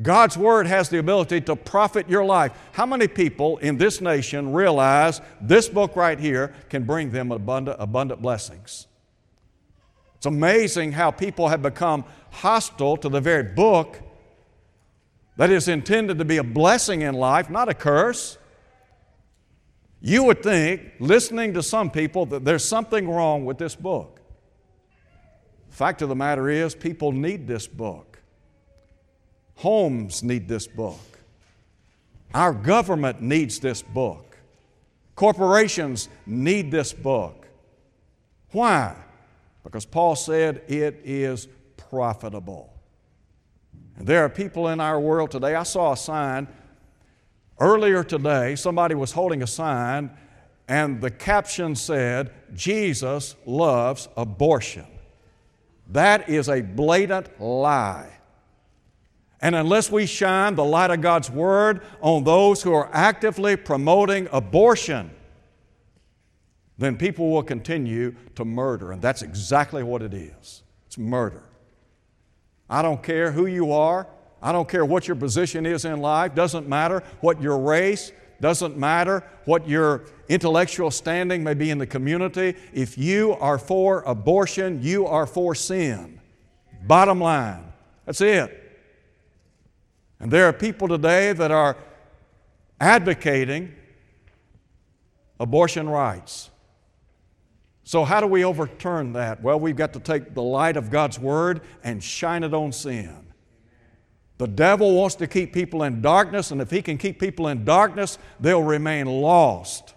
God's 0.00 0.36
Word 0.36 0.66
has 0.68 0.88
the 0.88 0.98
ability 0.98 1.40
to 1.42 1.56
profit 1.56 2.08
your 2.08 2.24
life. 2.24 2.52
How 2.72 2.86
many 2.86 3.08
people 3.08 3.58
in 3.58 3.78
this 3.78 4.00
nation 4.00 4.52
realize 4.52 5.20
this 5.40 5.68
book 5.68 5.96
right 5.96 6.18
here 6.18 6.54
can 6.68 6.84
bring 6.84 7.10
them 7.10 7.32
abundant, 7.32 7.78
abundant 7.80 8.22
blessings? 8.22 8.86
It's 10.16 10.26
amazing 10.26 10.92
how 10.92 11.10
people 11.10 11.48
have 11.48 11.62
become 11.62 12.04
hostile 12.30 12.96
to 12.98 13.08
the 13.08 13.20
very 13.20 13.42
book 13.42 14.00
that 15.36 15.50
is 15.50 15.68
intended 15.68 16.18
to 16.18 16.24
be 16.24 16.36
a 16.38 16.44
blessing 16.44 17.02
in 17.02 17.14
life, 17.14 17.50
not 17.50 17.68
a 17.68 17.74
curse. 17.74 18.38
You 20.00 20.24
would 20.24 20.42
think, 20.42 20.92
listening 21.00 21.54
to 21.54 21.62
some 21.62 21.90
people, 21.90 22.26
that 22.26 22.44
there's 22.44 22.64
something 22.64 23.08
wrong 23.08 23.44
with 23.44 23.58
this 23.58 23.74
book. 23.74 24.20
Fact 25.70 26.02
of 26.02 26.08
the 26.08 26.16
matter 26.16 26.48
is, 26.48 26.74
people 26.74 27.12
need 27.12 27.46
this 27.46 27.66
book. 27.66 28.20
Homes 29.56 30.22
need 30.22 30.48
this 30.48 30.66
book. 30.66 31.00
Our 32.32 32.52
government 32.52 33.20
needs 33.20 33.58
this 33.58 33.82
book. 33.82 34.38
Corporations 35.16 36.08
need 36.26 36.70
this 36.70 36.92
book. 36.92 37.46
Why? 38.52 38.94
Because 39.64 39.84
Paul 39.84 40.14
said 40.14 40.62
it 40.68 41.00
is 41.04 41.48
profitable. 41.76 42.72
And 43.96 44.06
there 44.06 44.24
are 44.24 44.28
people 44.28 44.68
in 44.68 44.78
our 44.78 45.00
world 45.00 45.32
today. 45.32 45.56
I 45.56 45.64
saw 45.64 45.92
a 45.92 45.96
sign 45.96 46.46
earlier 47.60 48.02
today, 48.02 48.54
somebody 48.56 48.94
was 48.94 49.12
holding 49.12 49.42
a 49.42 49.46
sign, 49.46 50.10
and 50.68 51.00
the 51.00 51.10
caption 51.10 51.74
said, 51.74 52.32
Jesus 52.54 53.36
loves 53.46 54.08
abortion. 54.16 54.86
That 55.90 56.28
is 56.28 56.48
a 56.48 56.60
blatant 56.60 57.40
lie. 57.40 58.18
And 59.40 59.54
unless 59.54 59.90
we 59.90 60.06
shine 60.06 60.56
the 60.56 60.64
light 60.64 60.90
of 60.90 61.00
God's 61.00 61.30
Word 61.30 61.82
on 62.00 62.24
those 62.24 62.62
who 62.62 62.72
are 62.72 62.90
actively 62.92 63.56
promoting 63.56 64.28
abortion, 64.32 65.10
then 66.76 66.96
people 66.96 67.30
will 67.30 67.42
continue 67.42 68.14
to 68.34 68.44
murder. 68.44 68.92
And 68.92 69.00
that's 69.00 69.22
exactly 69.22 69.82
what 69.82 70.02
it 70.02 70.14
is 70.14 70.62
it's 70.86 70.98
murder. 70.98 71.42
I 72.70 72.82
don't 72.82 73.02
care 73.02 73.32
who 73.32 73.46
you 73.46 73.72
are, 73.72 74.06
I 74.40 74.52
don't 74.52 74.68
care 74.68 74.84
what 74.84 75.08
your 75.08 75.16
position 75.16 75.66
is 75.66 75.84
in 75.84 76.00
life, 76.00 76.34
doesn't 76.34 76.68
matter 76.68 77.02
what 77.20 77.42
your 77.42 77.58
race, 77.58 78.12
doesn't 78.40 78.76
matter 78.76 79.24
what 79.46 79.68
your 79.68 80.04
intellectual 80.28 80.90
standing 80.90 81.42
may 81.42 81.54
be 81.54 81.70
in 81.70 81.78
the 81.78 81.86
community. 81.86 82.54
If 82.72 82.96
you 82.96 83.32
are 83.34 83.58
for 83.58 84.02
abortion, 84.02 84.80
you 84.82 85.06
are 85.06 85.26
for 85.26 85.54
sin. 85.54 86.20
Bottom 86.86 87.20
line. 87.20 87.72
That's 88.06 88.20
it. 88.20 88.64
And 90.20 90.30
there 90.30 90.46
are 90.46 90.52
people 90.52 90.88
today 90.88 91.32
that 91.32 91.50
are 91.50 91.76
advocating 92.80 93.74
abortion 95.40 95.88
rights. 95.88 96.50
So, 97.84 98.04
how 98.04 98.20
do 98.20 98.26
we 98.26 98.44
overturn 98.44 99.14
that? 99.14 99.42
Well, 99.42 99.58
we've 99.58 99.76
got 99.76 99.94
to 99.94 100.00
take 100.00 100.34
the 100.34 100.42
light 100.42 100.76
of 100.76 100.90
God's 100.90 101.18
Word 101.18 101.62
and 101.82 102.02
shine 102.02 102.44
it 102.44 102.52
on 102.52 102.70
sin. 102.70 103.27
The 104.38 104.46
devil 104.46 104.94
wants 104.94 105.16
to 105.16 105.26
keep 105.26 105.52
people 105.52 105.82
in 105.82 106.00
darkness, 106.00 106.52
and 106.52 106.60
if 106.60 106.70
he 106.70 106.80
can 106.80 106.96
keep 106.96 107.18
people 107.18 107.48
in 107.48 107.64
darkness, 107.64 108.18
they'll 108.38 108.62
remain 108.62 109.06
lost. 109.06 109.94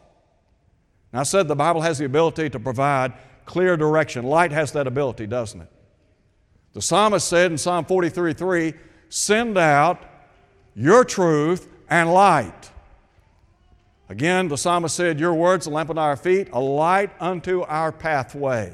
I 1.14 1.24
said 1.24 1.48
the 1.48 1.56
Bible 1.56 1.82
has 1.82 2.00
the 2.00 2.06
ability 2.06 2.50
to 2.50 2.60
provide 2.60 3.14
clear 3.46 3.78
direction. 3.78 4.26
Light 4.26 4.52
has 4.52 4.72
that 4.72 4.88
ability, 4.88 5.28
doesn't 5.28 5.62
it? 5.62 5.72
The 6.74 6.82
psalmist 6.82 7.28
said 7.28 7.52
in 7.52 7.58
Psalm 7.58 7.86
43 7.86 8.34
3, 8.34 8.74
Send 9.10 9.58
out 9.58 10.02
your 10.74 11.04
truth 11.04 11.68
and 11.90 12.12
light. 12.12 12.72
Again, 14.10 14.48
the 14.48 14.58
psalmist 14.58 14.96
said, 14.96 15.20
Your 15.20 15.34
words, 15.34 15.68
a 15.68 15.70
lamp 15.70 15.90
unto 15.90 16.02
our 16.02 16.16
feet, 16.16 16.50
a 16.54 16.60
light 16.60 17.12
unto 17.20 17.62
our 17.64 17.92
pathway. 17.92 18.74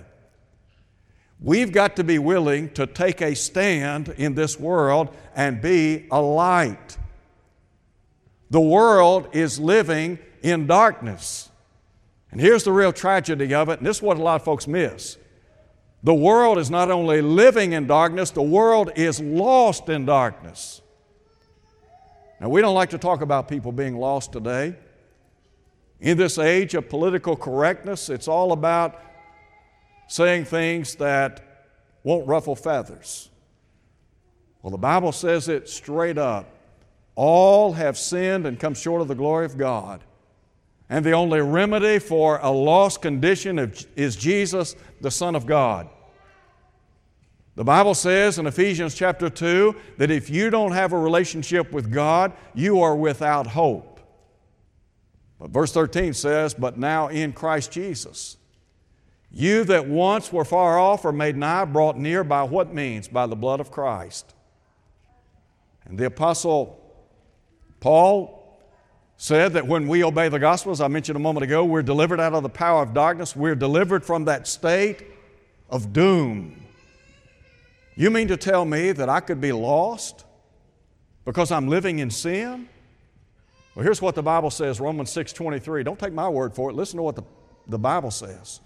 We've 1.39 1.71
got 1.71 1.95
to 1.97 2.03
be 2.03 2.17
willing 2.17 2.71
to 2.71 2.87
take 2.87 3.21
a 3.21 3.35
stand 3.35 4.09
in 4.09 4.33
this 4.33 4.59
world 4.59 5.15
and 5.35 5.61
be 5.61 6.07
a 6.11 6.19
light. 6.19 6.97
The 8.49 8.61
world 8.61 9.29
is 9.33 9.59
living 9.59 10.17
in 10.41 10.65
darkness. 10.65 11.49
And 12.31 12.41
here's 12.41 12.63
the 12.63 12.71
real 12.71 12.91
tragedy 12.91 13.53
of 13.53 13.69
it, 13.69 13.79
and 13.79 13.87
this 13.87 13.97
is 13.97 14.03
what 14.03 14.17
a 14.17 14.21
lot 14.21 14.35
of 14.37 14.43
folks 14.43 14.67
miss. 14.67 15.17
The 16.03 16.13
world 16.13 16.57
is 16.57 16.69
not 16.69 16.89
only 16.89 17.21
living 17.21 17.73
in 17.73 17.87
darkness, 17.87 18.31
the 18.31 18.41
world 18.41 18.91
is 18.95 19.19
lost 19.19 19.89
in 19.89 20.05
darkness. 20.05 20.81
Now, 22.39 22.49
we 22.49 22.61
don't 22.61 22.75
like 22.75 22.91
to 22.91 22.97
talk 22.97 23.21
about 23.21 23.47
people 23.47 23.71
being 23.71 23.97
lost 23.97 24.31
today. 24.31 24.75
In 25.99 26.17
this 26.17 26.37
age 26.37 26.75
of 26.75 26.89
political 26.89 27.35
correctness, 27.35 28.09
it's 28.09 28.27
all 28.27 28.51
about 28.51 29.01
saying 30.07 30.45
things 30.45 30.95
that 30.95 31.69
won't 32.03 32.27
ruffle 32.27 32.55
feathers. 32.55 33.29
Well, 34.61 34.71
the 34.71 34.77
Bible 34.77 35.11
says 35.11 35.47
it 35.47 35.69
straight 35.69 36.17
up. 36.17 36.49
All 37.15 37.73
have 37.73 37.97
sinned 37.97 38.45
and 38.45 38.59
come 38.59 38.73
short 38.73 39.01
of 39.01 39.07
the 39.07 39.15
glory 39.15 39.45
of 39.45 39.57
God. 39.57 40.03
And 40.89 41.05
the 41.05 41.11
only 41.11 41.41
remedy 41.41 41.99
for 41.99 42.39
a 42.41 42.49
lost 42.49 43.01
condition 43.01 43.73
is 43.95 44.15
Jesus, 44.15 44.75
the 45.01 45.11
Son 45.11 45.35
of 45.35 45.45
God. 45.45 45.89
The 47.55 47.63
Bible 47.63 47.95
says 47.95 48.37
in 48.37 48.45
Ephesians 48.45 48.93
chapter 48.93 49.29
2 49.29 49.75
that 49.97 50.11
if 50.11 50.29
you 50.29 50.49
don't 50.49 50.73
have 50.73 50.93
a 50.93 50.97
relationship 50.97 51.71
with 51.71 51.91
God, 51.91 52.33
you 52.53 52.81
are 52.81 52.95
without 52.95 53.47
hope. 53.47 53.99
But 55.39 55.49
verse 55.49 55.71
13 55.71 56.13
says, 56.13 56.53
But 56.53 56.77
now 56.77 57.07
in 57.07 57.33
Christ 57.33 57.71
Jesus, 57.71 58.37
you 59.31 59.63
that 59.65 59.87
once 59.87 60.31
were 60.31 60.45
far 60.45 60.79
off 60.79 61.05
are 61.05 61.11
made 61.11 61.35
nigh, 61.35 61.65
brought 61.65 61.97
near 61.97 62.23
by 62.23 62.43
what 62.43 62.73
means? 62.73 63.07
By 63.07 63.27
the 63.27 63.35
blood 63.35 63.59
of 63.59 63.71
Christ. 63.71 64.33
And 65.85 65.97
the 65.97 66.05
Apostle 66.05 66.79
Paul 67.79 68.37
said 69.17 69.53
that 69.53 69.67
when 69.67 69.87
we 69.87 70.03
obey 70.03 70.29
the 70.29 70.39
gospel, 70.39 70.71
as 70.71 70.81
I 70.81 70.87
mentioned 70.87 71.15
a 71.15 71.19
moment 71.19 71.43
ago, 71.43 71.65
we're 71.65 71.81
delivered 71.81 72.19
out 72.19 72.33
of 72.33 72.43
the 72.43 72.49
power 72.49 72.83
of 72.83 72.93
darkness. 72.93 73.35
We're 73.35 73.55
delivered 73.55 74.05
from 74.05 74.25
that 74.25 74.47
state 74.47 75.03
of 75.69 75.91
doom. 75.91 76.63
You 77.95 78.11
mean 78.11 78.27
to 78.27 78.37
tell 78.37 78.63
me 78.63 78.91
that 78.91 79.09
I 79.09 79.19
could 79.19 79.41
be 79.41 79.51
lost 79.51 80.23
because 81.25 81.51
I'm 81.51 81.67
living 81.67 81.99
in 81.99 82.11
sin? 82.11 82.69
Well, 83.75 83.83
here's 83.83 84.01
what 84.01 84.15
the 84.15 84.23
Bible 84.23 84.51
says, 84.51 84.79
Romans 84.79 85.09
6:23. 85.11 85.83
Don't 85.83 85.99
take 85.99 86.13
my 86.13 86.29
word 86.29 86.53
for 86.53 86.69
it. 86.69 86.73
Listen 86.75 86.97
to 86.97 87.03
what 87.03 87.15
the, 87.15 87.23
the 87.67 87.79
Bible 87.79 88.11
says. 88.11 88.59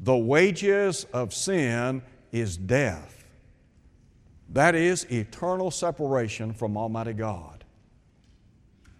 The 0.00 0.16
wages 0.16 1.04
of 1.12 1.32
sin 1.32 2.02
is 2.32 2.56
death. 2.56 3.24
That 4.50 4.74
is 4.74 5.04
eternal 5.10 5.70
separation 5.70 6.52
from 6.52 6.76
Almighty 6.76 7.12
God. 7.12 7.64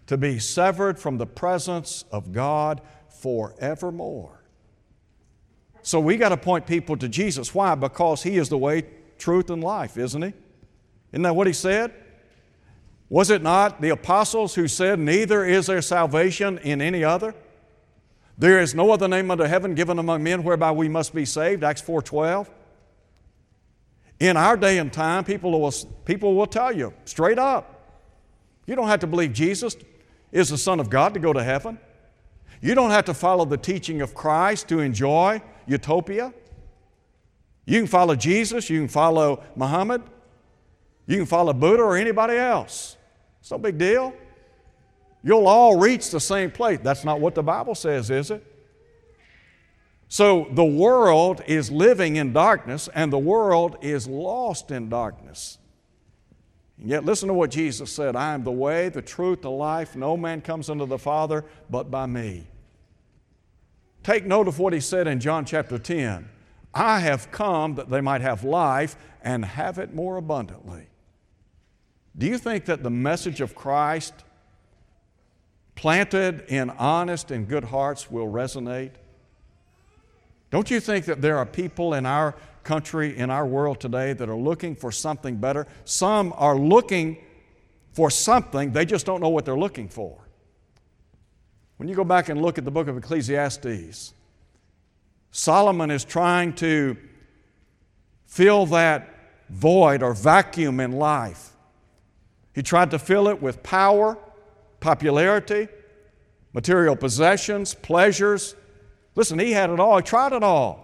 To 0.07 0.17
be 0.17 0.39
severed 0.39 0.99
from 0.99 1.17
the 1.17 1.25
presence 1.25 2.05
of 2.11 2.31
God 2.31 2.81
forevermore. 3.09 4.43
So 5.81 5.99
we 5.99 6.17
got 6.17 6.29
to 6.29 6.37
point 6.37 6.65
people 6.65 6.97
to 6.97 7.09
Jesus. 7.09 7.53
Why? 7.53 7.75
Because 7.75 8.23
He 8.23 8.37
is 8.37 8.49
the 8.49 8.57
way, 8.57 8.85
truth, 9.17 9.49
and 9.49 9.63
life, 9.63 9.97
isn't 9.97 10.21
He? 10.21 10.33
Isn't 11.11 11.23
that 11.23 11.35
what 11.35 11.45
He 11.45 11.53
said? 11.53 11.93
Was 13.09 13.29
it 13.29 13.43
not 13.43 13.81
the 13.81 13.89
apostles 13.89 14.55
who 14.55 14.67
said, 14.67 14.97
Neither 14.97 15.45
is 15.45 15.67
there 15.67 15.81
salvation 15.81 16.57
in 16.59 16.81
any 16.81 17.03
other? 17.03 17.35
There 18.37 18.59
is 18.59 18.73
no 18.73 18.91
other 18.91 19.07
name 19.07 19.29
under 19.29 19.47
heaven 19.47 19.75
given 19.75 19.99
among 19.99 20.23
men 20.23 20.43
whereby 20.43 20.71
we 20.71 20.89
must 20.89 21.13
be 21.13 21.25
saved, 21.25 21.63
Acts 21.63 21.81
4.12. 21.81 22.47
In 24.19 24.37
our 24.37 24.57
day 24.57 24.77
and 24.77 24.91
time, 24.91 25.23
people 25.23 25.59
will, 25.59 25.73
people 26.05 26.35
will 26.35 26.47
tell 26.47 26.71
you 26.71 26.93
straight 27.05 27.37
up, 27.37 27.69
you 28.65 28.75
don't 28.75 28.87
have 28.87 29.01
to 29.01 29.07
believe 29.07 29.33
Jesus 29.33 29.75
is 30.31 30.49
the 30.49 30.57
Son 30.57 30.79
of 30.79 30.89
God 30.89 31.13
to 31.13 31.19
go 31.19 31.33
to 31.33 31.43
heaven. 31.43 31.77
You 32.61 32.75
don't 32.75 32.91
have 32.91 33.05
to 33.05 33.13
follow 33.13 33.43
the 33.43 33.57
teaching 33.57 34.01
of 34.01 34.15
Christ 34.15 34.69
to 34.69 34.79
enjoy 34.79 35.41
utopia. 35.67 36.33
You 37.65 37.79
can 37.79 37.87
follow 37.87 38.15
Jesus, 38.15 38.69
you 38.69 38.79
can 38.79 38.87
follow 38.87 39.43
Muhammad, 39.55 40.01
you 41.05 41.17
can 41.17 41.25
follow 41.25 41.53
Buddha 41.53 41.83
or 41.83 41.97
anybody 41.97 42.37
else. 42.37 42.97
It's 43.41 43.51
no 43.51 43.57
big 43.57 43.77
deal. 43.77 44.13
You'll 45.23 45.47
all 45.47 45.79
reach 45.79 46.09
the 46.09 46.19
same 46.19 46.51
place. 46.51 46.79
That's 46.83 47.05
not 47.05 47.21
what 47.21 47.33
the 47.33 47.43
Bible 47.43 47.75
says, 47.75 48.09
is 48.09 48.29
it? 48.29 48.45
So 50.09 50.47
the 50.51 50.65
world 50.65 51.41
is 51.47 51.71
living 51.71 52.17
in 52.17 52.33
darkness 52.33 52.89
and 52.93 53.11
the 53.11 53.17
world 53.17 53.77
is 53.81 54.07
lost 54.07 54.69
in 54.69 54.89
darkness. 54.89 55.57
And 56.79 56.89
yet, 56.89 57.05
listen 57.05 57.29
to 57.29 57.33
what 57.33 57.51
Jesus 57.51 57.91
said 57.91 58.15
I 58.15 58.33
am 58.33 58.43
the 58.43 58.51
way, 58.51 58.89
the 58.89 59.01
truth, 59.01 59.41
the 59.41 59.49
life. 59.49 59.95
No 59.95 60.17
man 60.17 60.41
comes 60.41 60.69
unto 60.69 60.85
the 60.85 60.99
Father 60.99 61.45
but 61.69 61.89
by 61.89 62.05
me. 62.05 62.47
Take 64.03 64.25
note 64.25 64.47
of 64.47 64.59
what 64.59 64.73
he 64.73 64.81
said 64.81 65.07
in 65.07 65.19
John 65.19 65.45
chapter 65.45 65.79
10 65.79 66.29
I 66.73 66.99
have 66.99 67.31
come 67.31 67.75
that 67.75 67.89
they 67.89 68.01
might 68.01 68.21
have 68.21 68.43
life 68.43 68.95
and 69.21 69.45
have 69.45 69.77
it 69.77 69.93
more 69.93 70.17
abundantly. 70.17 70.87
Do 72.17 72.27
you 72.27 72.37
think 72.37 72.65
that 72.65 72.83
the 72.83 72.89
message 72.89 73.41
of 73.41 73.55
Christ, 73.55 74.13
planted 75.75 76.45
in 76.47 76.69
honest 76.71 77.31
and 77.31 77.47
good 77.47 77.65
hearts, 77.65 78.09
will 78.09 78.27
resonate? 78.27 78.91
Don't 80.51 80.69
you 80.69 80.79
think 80.79 81.05
that 81.05 81.21
there 81.21 81.37
are 81.37 81.45
people 81.45 81.93
in 81.93 82.05
our 82.05 82.35
country, 82.63 83.17
in 83.17 83.29
our 83.29 83.45
world 83.45 83.79
today, 83.79 84.13
that 84.13 84.29
are 84.29 84.35
looking 84.35 84.75
for 84.75 84.91
something 84.91 85.37
better? 85.37 85.67
Some 85.85 86.33
are 86.37 86.57
looking 86.57 87.17
for 87.93 88.09
something, 88.09 88.71
they 88.71 88.85
just 88.85 89.05
don't 89.05 89.21
know 89.21 89.29
what 89.29 89.45
they're 89.45 89.57
looking 89.57 89.87
for. 89.87 90.19
When 91.77 91.87
you 91.87 91.95
go 91.95 92.03
back 92.03 92.29
and 92.29 92.41
look 92.41 92.57
at 92.57 92.65
the 92.65 92.71
book 92.71 92.87
of 92.87 92.97
Ecclesiastes, 92.97 94.13
Solomon 95.31 95.91
is 95.91 96.03
trying 96.03 96.53
to 96.53 96.97
fill 98.25 98.65
that 98.67 99.09
void 99.49 100.01
or 100.01 100.13
vacuum 100.13 100.79
in 100.79 100.93
life. 100.93 101.51
He 102.53 102.63
tried 102.63 102.91
to 102.91 102.99
fill 102.99 103.27
it 103.27 103.41
with 103.41 103.63
power, 103.63 104.17
popularity, 104.83 105.69
material 106.51 106.95
possessions, 106.95 107.73
pleasures. 107.73 108.53
Listen, 109.15 109.39
he 109.39 109.53
had 109.53 109.69
it 109.69 109.79
all, 109.79 109.95
he 109.95 110.03
tried 110.03 110.33
it 110.33 110.43
all. 110.43 110.83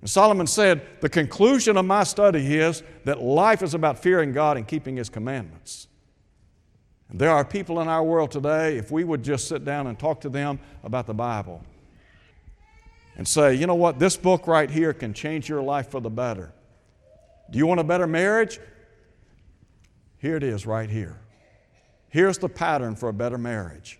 And 0.00 0.10
Solomon 0.10 0.48
said, 0.48 0.82
The 1.00 1.08
conclusion 1.08 1.76
of 1.76 1.86
my 1.86 2.02
study 2.02 2.56
is 2.56 2.82
that 3.04 3.22
life 3.22 3.62
is 3.62 3.72
about 3.72 3.98
fearing 3.98 4.32
God 4.32 4.56
and 4.56 4.66
keeping 4.66 4.96
His 4.96 5.08
commandments. 5.08 5.86
And 7.08 7.20
there 7.20 7.30
are 7.30 7.44
people 7.44 7.80
in 7.80 7.88
our 7.88 8.02
world 8.02 8.32
today, 8.32 8.76
if 8.76 8.90
we 8.90 9.04
would 9.04 9.22
just 9.22 9.46
sit 9.46 9.64
down 9.64 9.86
and 9.86 9.96
talk 9.96 10.20
to 10.22 10.28
them 10.28 10.58
about 10.82 11.06
the 11.06 11.14
Bible 11.14 11.62
and 13.16 13.26
say, 13.26 13.54
you 13.54 13.68
know 13.68 13.76
what, 13.76 14.00
this 14.00 14.16
book 14.16 14.48
right 14.48 14.68
here 14.68 14.92
can 14.92 15.14
change 15.14 15.48
your 15.48 15.62
life 15.62 15.88
for 15.88 16.00
the 16.00 16.10
better. 16.10 16.52
Do 17.48 17.58
you 17.58 17.66
want 17.66 17.78
a 17.78 17.84
better 17.84 18.08
marriage? 18.08 18.58
Here 20.18 20.34
it 20.34 20.42
is 20.42 20.66
right 20.66 20.90
here. 20.90 21.20
Here's 22.08 22.38
the 22.38 22.48
pattern 22.48 22.96
for 22.96 23.08
a 23.08 23.12
better 23.12 23.38
marriage. 23.38 23.98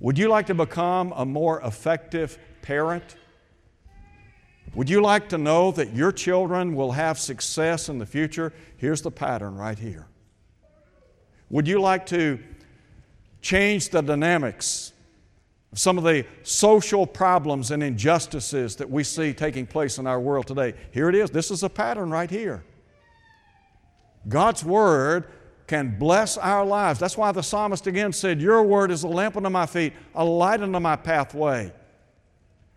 Would 0.00 0.18
you 0.18 0.28
like 0.28 0.46
to 0.46 0.54
become 0.54 1.12
a 1.16 1.24
more 1.24 1.60
effective 1.62 2.38
parent? 2.62 3.16
Would 4.74 4.90
you 4.90 5.00
like 5.00 5.30
to 5.30 5.38
know 5.38 5.70
that 5.72 5.94
your 5.94 6.12
children 6.12 6.74
will 6.74 6.92
have 6.92 7.18
success 7.18 7.88
in 7.88 7.98
the 7.98 8.04
future? 8.04 8.52
Here's 8.76 9.00
the 9.00 9.10
pattern 9.10 9.54
right 9.54 9.78
here. 9.78 10.06
Would 11.48 11.66
you 11.66 11.80
like 11.80 12.06
to 12.06 12.38
change 13.40 13.88
the 13.88 14.02
dynamics 14.02 14.92
of 15.72 15.78
some 15.78 15.96
of 15.96 16.04
the 16.04 16.26
social 16.42 17.06
problems 17.06 17.70
and 17.70 17.82
injustices 17.82 18.76
that 18.76 18.90
we 18.90 19.04
see 19.04 19.32
taking 19.32 19.66
place 19.66 19.96
in 19.96 20.06
our 20.06 20.20
world 20.20 20.46
today? 20.46 20.74
Here 20.90 21.08
it 21.08 21.14
is. 21.14 21.30
This 21.30 21.50
is 21.50 21.62
a 21.62 21.70
pattern 21.70 22.10
right 22.10 22.30
here. 22.30 22.64
God's 24.28 24.64
Word 24.64 25.28
can 25.66 25.98
bless 25.98 26.38
our 26.38 26.64
lives. 26.64 26.98
That's 26.98 27.16
why 27.16 27.32
the 27.32 27.42
psalmist 27.42 27.86
again 27.86 28.12
said, 28.12 28.40
Your 28.40 28.62
Word 28.62 28.90
is 28.90 29.02
a 29.02 29.08
lamp 29.08 29.36
unto 29.36 29.50
my 29.50 29.66
feet, 29.66 29.92
a 30.14 30.24
light 30.24 30.60
unto 30.60 30.78
my 30.78 30.96
pathway. 30.96 31.72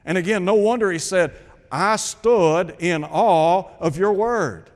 And 0.06 0.18
again, 0.18 0.44
no 0.46 0.56
wonder 0.56 0.92
he 0.92 1.00
said, 1.00 1.36
I 1.72 1.98
stood 1.98 2.76
in 2.80 3.04
awe 3.04 3.70
of 3.80 3.98
your 3.98 4.14
Word. 4.14 4.72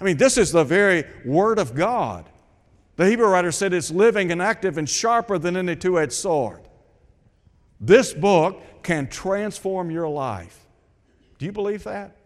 I 0.00 0.04
mean, 0.04 0.16
this 0.16 0.36
is 0.36 0.52
the 0.52 0.64
very 0.64 1.04
Word 1.24 1.58
of 1.58 1.74
God. 1.74 2.28
The 2.96 3.06
Hebrew 3.06 3.28
writer 3.28 3.52
said 3.52 3.72
it's 3.72 3.90
living 3.90 4.32
and 4.32 4.42
active 4.42 4.78
and 4.78 4.88
sharper 4.88 5.38
than 5.38 5.56
any 5.56 5.76
two 5.76 5.98
edged 5.98 6.12
sword. 6.12 6.62
This 7.80 8.12
book 8.12 8.62
can 8.82 9.06
transform 9.06 9.90
your 9.90 10.08
life. 10.08 10.66
Do 11.38 11.46
you 11.46 11.52
believe 11.52 11.84
that? 11.84 12.16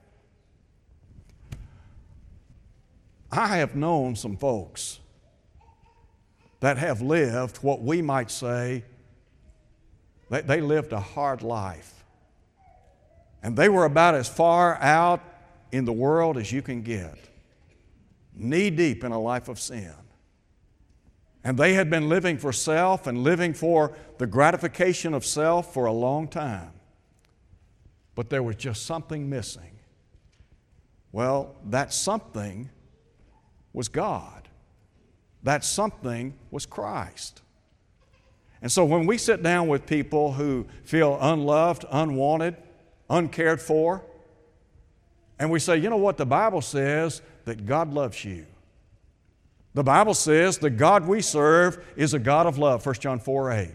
I 3.32 3.58
have 3.58 3.76
known 3.76 4.16
some 4.16 4.36
folks 4.36 4.98
that 6.60 6.78
have 6.78 7.00
lived 7.00 7.58
what 7.58 7.80
we 7.80 8.02
might 8.02 8.30
say, 8.30 8.84
they, 10.28 10.42
they 10.42 10.60
lived 10.60 10.92
a 10.92 11.00
hard 11.00 11.42
life. 11.42 12.04
And 13.42 13.56
they 13.56 13.68
were 13.68 13.84
about 13.84 14.14
as 14.14 14.28
far 14.28 14.76
out 14.76 15.22
in 15.72 15.84
the 15.84 15.92
world 15.92 16.36
as 16.36 16.52
you 16.52 16.60
can 16.60 16.82
get, 16.82 17.16
knee 18.34 18.70
deep 18.70 19.04
in 19.04 19.12
a 19.12 19.20
life 19.20 19.48
of 19.48 19.58
sin. 19.58 19.94
And 21.42 21.56
they 21.56 21.72
had 21.72 21.88
been 21.88 22.08
living 22.08 22.36
for 22.36 22.52
self 22.52 23.06
and 23.06 23.24
living 23.24 23.54
for 23.54 23.96
the 24.18 24.26
gratification 24.26 25.14
of 25.14 25.24
self 25.24 25.72
for 25.72 25.86
a 25.86 25.92
long 25.92 26.28
time. 26.28 26.72
But 28.14 28.28
there 28.28 28.42
was 28.42 28.56
just 28.56 28.84
something 28.84 29.30
missing. 29.30 29.78
Well, 31.12 31.54
that 31.66 31.94
something 31.94 32.68
was 33.72 33.88
God. 33.88 34.48
That 35.42 35.64
something 35.64 36.34
was 36.50 36.66
Christ. 36.66 37.42
And 38.62 38.70
so 38.70 38.84
when 38.84 39.06
we 39.06 39.16
sit 39.16 39.42
down 39.42 39.68
with 39.68 39.86
people 39.86 40.32
who 40.32 40.66
feel 40.84 41.18
unloved, 41.20 41.84
unwanted, 41.90 42.56
uncared 43.08 43.60
for, 43.60 44.04
and 45.38 45.50
we 45.50 45.58
say, 45.58 45.78
you 45.78 45.88
know 45.88 45.96
what, 45.96 46.18
the 46.18 46.26
Bible 46.26 46.60
says 46.60 47.22
that 47.46 47.64
God 47.64 47.94
loves 47.94 48.24
you. 48.24 48.44
The 49.72 49.84
Bible 49.84 50.14
says 50.14 50.58
the 50.58 50.68
God 50.68 51.06
we 51.06 51.22
serve 51.22 51.82
is 51.96 52.12
a 52.12 52.18
God 52.18 52.46
of 52.46 52.58
love, 52.58 52.84
1 52.84 52.96
John 52.96 53.18
4 53.20 53.52
8. 53.52 53.70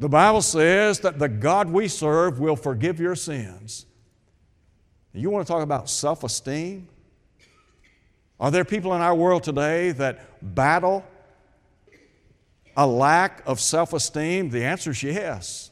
The 0.00 0.08
Bible 0.08 0.42
says 0.42 1.00
that 1.00 1.18
the 1.18 1.28
God 1.28 1.70
we 1.70 1.88
serve 1.88 2.40
will 2.40 2.56
forgive 2.56 2.98
your 2.98 3.14
sins. 3.14 3.86
You 5.12 5.30
want 5.30 5.46
to 5.46 5.52
talk 5.52 5.62
about 5.62 5.90
self 5.90 6.24
esteem? 6.24 6.88
Are 8.40 8.50
there 8.50 8.64
people 8.64 8.94
in 8.94 9.00
our 9.00 9.14
world 9.14 9.42
today 9.42 9.90
that 9.92 10.54
battle 10.54 11.04
a 12.76 12.86
lack 12.86 13.42
of 13.46 13.60
self 13.60 13.92
esteem? 13.92 14.50
The 14.50 14.64
answer 14.64 14.90
is 14.90 15.02
yes. 15.02 15.70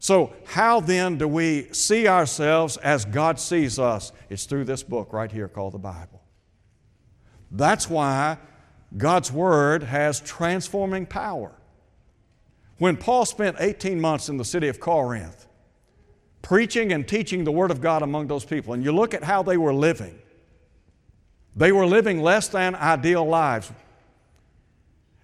So, 0.00 0.32
how 0.46 0.80
then 0.80 1.18
do 1.18 1.28
we 1.28 1.72
see 1.72 2.08
ourselves 2.08 2.78
as 2.78 3.04
God 3.04 3.38
sees 3.38 3.78
us? 3.78 4.12
It's 4.30 4.46
through 4.46 4.64
this 4.64 4.82
book 4.82 5.12
right 5.12 5.30
here 5.30 5.46
called 5.46 5.74
the 5.74 5.78
Bible. 5.78 6.22
That's 7.50 7.88
why 7.88 8.38
God's 8.96 9.30
Word 9.30 9.82
has 9.82 10.20
transforming 10.20 11.06
power. 11.06 11.52
When 12.78 12.96
Paul 12.96 13.26
spent 13.26 13.56
18 13.60 14.00
months 14.00 14.30
in 14.30 14.38
the 14.38 14.44
city 14.44 14.68
of 14.68 14.80
Corinth, 14.80 15.46
preaching 16.40 16.92
and 16.92 17.06
teaching 17.06 17.44
the 17.44 17.52
Word 17.52 17.70
of 17.70 17.82
God 17.82 18.02
among 18.02 18.26
those 18.26 18.44
people, 18.44 18.72
and 18.72 18.82
you 18.82 18.92
look 18.92 19.12
at 19.12 19.22
how 19.22 19.42
they 19.42 19.58
were 19.58 19.74
living, 19.74 20.18
they 21.56 21.72
were 21.72 21.86
living 21.86 22.20
less 22.22 22.48
than 22.48 22.74
ideal 22.74 23.26
lives. 23.26 23.70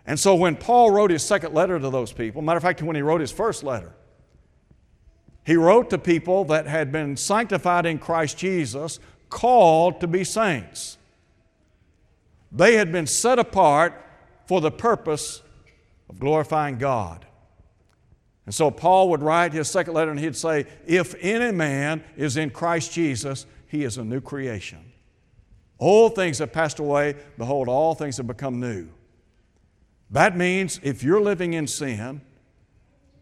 And 0.07 0.19
so 0.19 0.35
when 0.35 0.57
Paul 0.57 0.91
wrote 0.91 1.11
his 1.11 1.23
second 1.23 1.55
letter 1.55 1.79
to 1.79 1.91
those 1.91 2.13
people, 2.13 2.43
matter 2.43 2.59
of 2.59 2.63
fact, 2.63 2.83
when 2.83 2.97
he 2.97 3.03
wrote 3.03 3.21
his 3.21 3.33
first 3.33 3.65
letter, 3.65 3.93
he 5.45 5.57
wrote 5.57 5.91
to 5.91 5.99
people 5.99 6.45
that 6.47 6.67
had 6.67 6.91
been 6.91 7.17
sanctified 7.17 7.87
in 7.87 7.99
Christ 7.99 8.37
Jesus, 8.37 8.99
called 9.29 10.01
to 10.01 10.07
be 10.07 10.25
saints. 10.25 10.99
They 12.53 12.75
had 12.75 12.93
been 12.93 13.07
set 13.07 13.39
apart 13.39 14.01
for 14.47 14.61
the 14.61 14.71
purpose 14.71 15.43
of 16.09 16.19
glorifying 16.19 16.79
God. 16.79 17.27
And 18.45 18.55
so 18.55 18.71
Paul 18.71 19.11
would 19.11 19.23
write 19.23 19.53
his 19.53 19.69
second 19.69 19.95
letter 19.95 20.11
and 20.11 20.21
he'd 20.21 20.37
say, 20.37 20.67
If 20.87 21.17
any 21.21 21.53
man 21.53 22.05
is 22.17 22.37
in 22.37 22.51
Christ 22.51 22.93
Jesus, 22.93 23.45
he 23.67 23.83
is 23.83 23.99
a 23.99 24.05
new 24.05 24.21
creation. 24.21 24.86
Old 25.79 26.15
things 26.15 26.39
have 26.39 26.53
passed 26.53 26.79
away, 26.79 27.17
behold, 27.37 27.69
all 27.69 27.95
things 27.95 28.17
have 28.17 28.27
become 28.27 28.61
new. 28.61 28.89
That 30.11 30.37
means 30.37 30.81
if 30.83 31.03
you're 31.03 31.21
living 31.21 31.53
in 31.53 31.67
sin, 31.67 32.21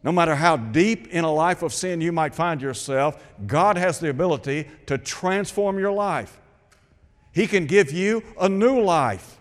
no 0.03 0.12
matter 0.12 0.35
how 0.35 0.57
deep 0.57 1.09
in 1.09 1.25
a 1.25 1.33
life 1.33 1.62
of 1.62 1.73
sin 1.73 2.01
you 2.01 2.12
might 2.12 2.35
find 2.35 2.61
yourself, 2.61 3.23
God 3.47 3.79
has 3.79 3.99
the 3.99 4.11
ability 4.11 4.69
to 4.87 4.99
transform 4.99 5.79
your 5.79 5.93
life. 5.93 6.40
He 7.33 7.47
can 7.47 7.67
give 7.67 7.90
you 7.90 8.23
a 8.38 8.49
new 8.49 8.81
life. 8.81 9.38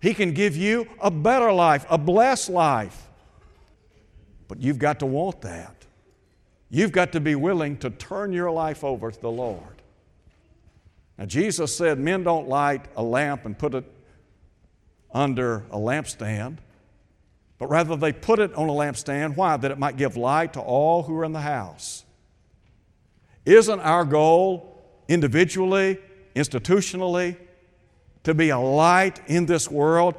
He 0.00 0.14
can 0.14 0.32
give 0.32 0.56
you 0.56 0.88
a 1.00 1.10
better 1.10 1.52
life, 1.52 1.84
a 1.90 1.98
blessed 1.98 2.50
life. 2.50 3.08
But 4.48 4.60
you've 4.60 4.78
got 4.78 5.00
to 5.00 5.06
want 5.06 5.42
that. 5.42 5.76
You've 6.70 6.92
got 6.92 7.12
to 7.12 7.20
be 7.20 7.34
willing 7.34 7.76
to 7.78 7.90
turn 7.90 8.32
your 8.32 8.50
life 8.50 8.84
over 8.84 9.10
to 9.10 9.20
the 9.20 9.30
Lord. 9.30 9.71
Now, 11.22 11.26
Jesus 11.26 11.76
said, 11.76 12.00
Men 12.00 12.24
don't 12.24 12.48
light 12.48 12.86
a 12.96 13.02
lamp 13.04 13.46
and 13.46 13.56
put 13.56 13.74
it 13.74 13.84
under 15.14 15.58
a 15.70 15.76
lampstand 15.76 16.58
but 17.62 17.68
rather 17.68 17.94
they 17.94 18.12
put 18.12 18.40
it 18.40 18.52
on 18.54 18.68
a 18.68 18.72
lampstand. 18.72 19.36
Why? 19.36 19.56
That 19.56 19.70
it 19.70 19.78
might 19.78 19.96
give 19.96 20.16
light 20.16 20.54
to 20.54 20.60
all 20.60 21.04
who 21.04 21.16
are 21.18 21.24
in 21.24 21.30
the 21.30 21.42
house. 21.42 22.04
Isn't 23.44 23.78
our 23.78 24.04
goal 24.04 24.82
individually, 25.06 26.00
institutionally, 26.34 27.36
to 28.24 28.34
be 28.34 28.48
a 28.48 28.58
light 28.58 29.20
in 29.28 29.46
this 29.46 29.70
world? 29.70 30.16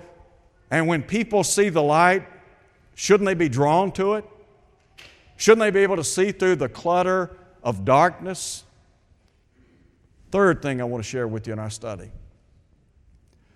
And 0.72 0.88
when 0.88 1.04
people 1.04 1.44
see 1.44 1.68
the 1.68 1.84
light, 1.84 2.26
shouldn't 2.96 3.26
they 3.26 3.34
be 3.34 3.50
drawn 3.50 3.92
to 3.92 4.14
it? 4.14 4.26
Shouldn't 5.36 5.60
they 5.60 5.72
be 5.72 5.82
able 5.82 5.98
to 5.98 6.04
see 6.06 6.32
through 6.32 6.56
the 6.56 6.70
clutter 6.70 7.36
of 7.62 7.84
darkness? 7.84 8.64
Third 10.34 10.64
thing 10.64 10.82
I 10.82 10.84
want 10.84 11.04
to 11.04 11.08
share 11.10 11.28
with 11.28 11.46
you 11.46 11.54
in 11.54 11.60
our 11.60 11.70
study. 11.70 12.12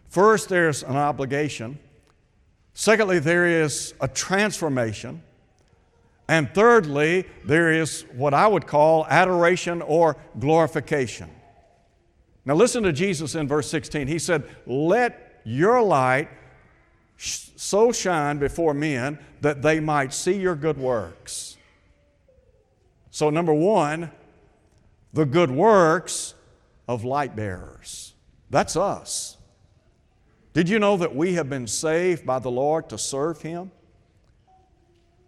First, 0.10 0.48
there's 0.48 0.84
an 0.84 0.96
obligation 0.96 1.80
Secondly, 2.80 3.18
there 3.18 3.48
is 3.48 3.96
a 4.00 4.08
transformation. 4.08 5.24
And 6.28 6.54
thirdly, 6.54 7.26
there 7.44 7.72
is 7.72 8.06
what 8.14 8.36
I 8.36 8.46
would 8.46 8.68
call 8.68 9.08
adoration 9.08 9.82
or 9.82 10.16
glorification. 10.38 11.28
Now, 12.46 12.54
listen 12.54 12.84
to 12.84 12.94
Jesus 12.94 13.34
in 13.34 13.48
verse 13.48 13.68
16. 13.72 14.08
He 14.08 14.20
said, 14.20 14.48
Let 14.68 15.42
your 15.44 15.82
light 15.82 16.30
so 17.18 17.92
shine 17.92 18.38
before 18.38 18.76
men 18.76 19.18
that 19.42 19.64
they 19.64 19.80
might 19.80 20.14
see 20.14 20.40
your 20.40 20.56
good 20.56 20.78
works. 20.78 21.58
So, 23.10 23.32
number 23.32 23.56
one, 23.56 24.12
the 25.14 25.26
good 25.26 25.50
works 25.50 26.36
of 26.88 27.04
light 27.04 27.36
bearers. 27.36 28.14
That's 28.50 28.76
us. 28.76 29.38
Did 30.54 30.70
you 30.70 30.80
know 30.80 30.98
that 30.98 31.16
we 31.16 31.34
have 31.34 31.50
been 31.50 31.68
saved 31.68 32.26
by 32.26 32.40
the 32.40 32.50
Lord 32.50 32.90
to 32.90 32.98
serve 32.98 33.42
Him? 33.42 33.72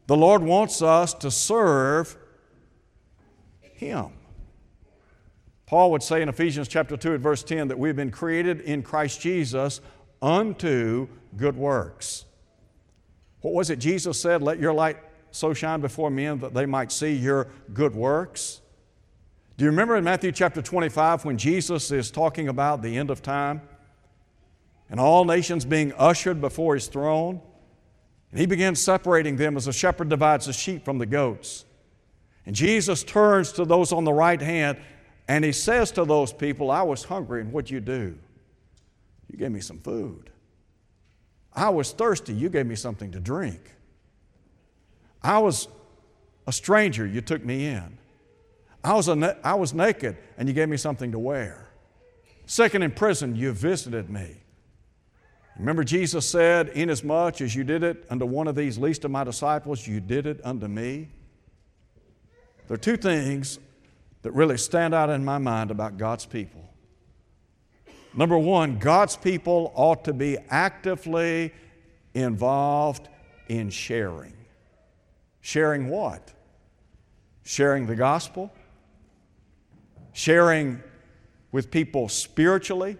The 0.07 0.17
Lord 0.17 0.41
wants 0.41 0.81
us 0.81 1.13
to 1.15 1.29
serve 1.29 2.17
Him. 3.61 4.09
Paul 5.67 5.91
would 5.91 6.01
say 6.01 6.23
in 6.23 6.29
Ephesians 6.29 6.67
chapter 6.67 6.97
2 6.97 7.13
at 7.13 7.19
verse 7.19 7.43
10 7.43 7.67
that 7.67 7.77
we've 7.77 7.95
been 7.95 8.09
created 8.09 8.61
in 8.61 8.81
Christ 8.81 9.21
Jesus 9.21 9.81
unto 10.19 11.07
good 11.37 11.55
works. 11.55 12.25
What 13.41 13.53
was 13.53 13.69
it 13.69 13.77
Jesus 13.77 14.19
said? 14.19 14.41
Let 14.41 14.59
your 14.59 14.73
light 14.73 14.97
so 15.29 15.53
shine 15.53 15.79
before 15.79 16.09
men 16.09 16.39
that 16.39 16.55
they 16.55 16.65
might 16.65 16.91
see 16.91 17.13
your 17.13 17.49
good 17.71 17.93
works. 17.93 18.61
Do 19.59 19.65
you 19.65 19.71
remember 19.71 19.97
in 19.97 20.05
Matthew 20.05 20.31
chapter 20.31 20.61
25 20.61 21.25
when 21.25 21.37
Jesus 21.37 21.91
is 21.91 22.09
talking 22.09 22.47
about 22.47 22.81
the 22.81 22.97
end 22.97 23.11
of 23.11 23.21
time? 23.21 23.61
and 24.89 24.99
all 24.99 25.25
nations 25.25 25.65
being 25.65 25.93
ushered 25.93 26.41
before 26.41 26.73
his 26.73 26.87
throne. 26.87 27.41
And 28.31 28.39
he 28.39 28.45
begins 28.45 28.81
separating 28.81 29.35
them 29.35 29.57
as 29.57 29.67
a 29.67 29.73
shepherd 29.73 30.09
divides 30.09 30.45
the 30.45 30.53
sheep 30.53 30.83
from 30.83 30.97
the 30.97 31.05
goats. 31.05 31.65
And 32.45 32.55
Jesus 32.55 33.03
turns 33.03 33.51
to 33.53 33.65
those 33.65 33.91
on 33.91 34.03
the 34.03 34.13
right 34.13 34.41
hand 34.41 34.77
and 35.27 35.45
he 35.45 35.51
says 35.51 35.91
to 35.91 36.05
those 36.05 36.33
people, 36.33 36.71
I 36.71 36.81
was 36.81 37.03
hungry, 37.03 37.41
and 37.41 37.53
what'd 37.53 37.69
you 37.69 37.79
do? 37.79 38.17
You 39.31 39.37
gave 39.37 39.51
me 39.51 39.59
some 39.59 39.77
food. 39.77 40.31
I 41.53 41.69
was 41.69 41.91
thirsty, 41.91 42.33
you 42.33 42.49
gave 42.49 42.65
me 42.65 42.75
something 42.75 43.11
to 43.11 43.19
drink. 43.19 43.61
I 45.21 45.37
was 45.37 45.67
a 46.47 46.51
stranger, 46.51 47.05
you 47.05 47.21
took 47.21 47.45
me 47.45 47.67
in. 47.67 47.99
I 48.83 48.93
was, 48.93 49.07
a, 49.07 49.37
I 49.43 49.55
was 49.55 49.73
naked, 49.73 50.17
and 50.37 50.47
you 50.47 50.53
gave 50.53 50.69
me 50.69 50.77
something 50.77 51.11
to 51.11 51.19
wear. 51.19 51.69
Second, 52.45 52.83
in 52.83 52.91
prison, 52.91 53.35
you 53.35 53.51
visited 53.51 54.09
me. 54.09 54.37
Remember, 55.57 55.83
Jesus 55.83 56.25
said, 56.25 56.69
Inasmuch 56.69 57.41
as 57.41 57.53
you 57.53 57.65
did 57.65 57.83
it 57.83 58.05
unto 58.09 58.25
one 58.25 58.47
of 58.47 58.55
these 58.55 58.77
least 58.77 59.03
of 59.03 59.11
my 59.11 59.25
disciples, 59.25 59.85
you 59.85 59.99
did 59.99 60.25
it 60.25 60.39
unto 60.43 60.67
me. 60.67 61.09
There 62.67 62.75
are 62.75 62.77
two 62.77 62.97
things 62.97 63.59
that 64.21 64.31
really 64.31 64.57
stand 64.57 64.93
out 64.93 65.09
in 65.09 65.25
my 65.25 65.37
mind 65.37 65.69
about 65.69 65.97
God's 65.97 66.25
people. 66.25 66.69
Number 68.13 68.37
one, 68.37 68.79
God's 68.79 69.17
people 69.17 69.71
ought 69.75 70.05
to 70.05 70.13
be 70.13 70.37
actively 70.49 71.53
involved 72.13 73.07
in 73.47 73.69
sharing. 73.69 74.33
Sharing 75.41 75.89
what? 75.89 76.33
Sharing 77.43 77.85
the 77.85 77.95
gospel, 77.95 78.51
sharing 80.19 80.83
with 81.53 81.71
people 81.71 82.09
spiritually 82.09 82.97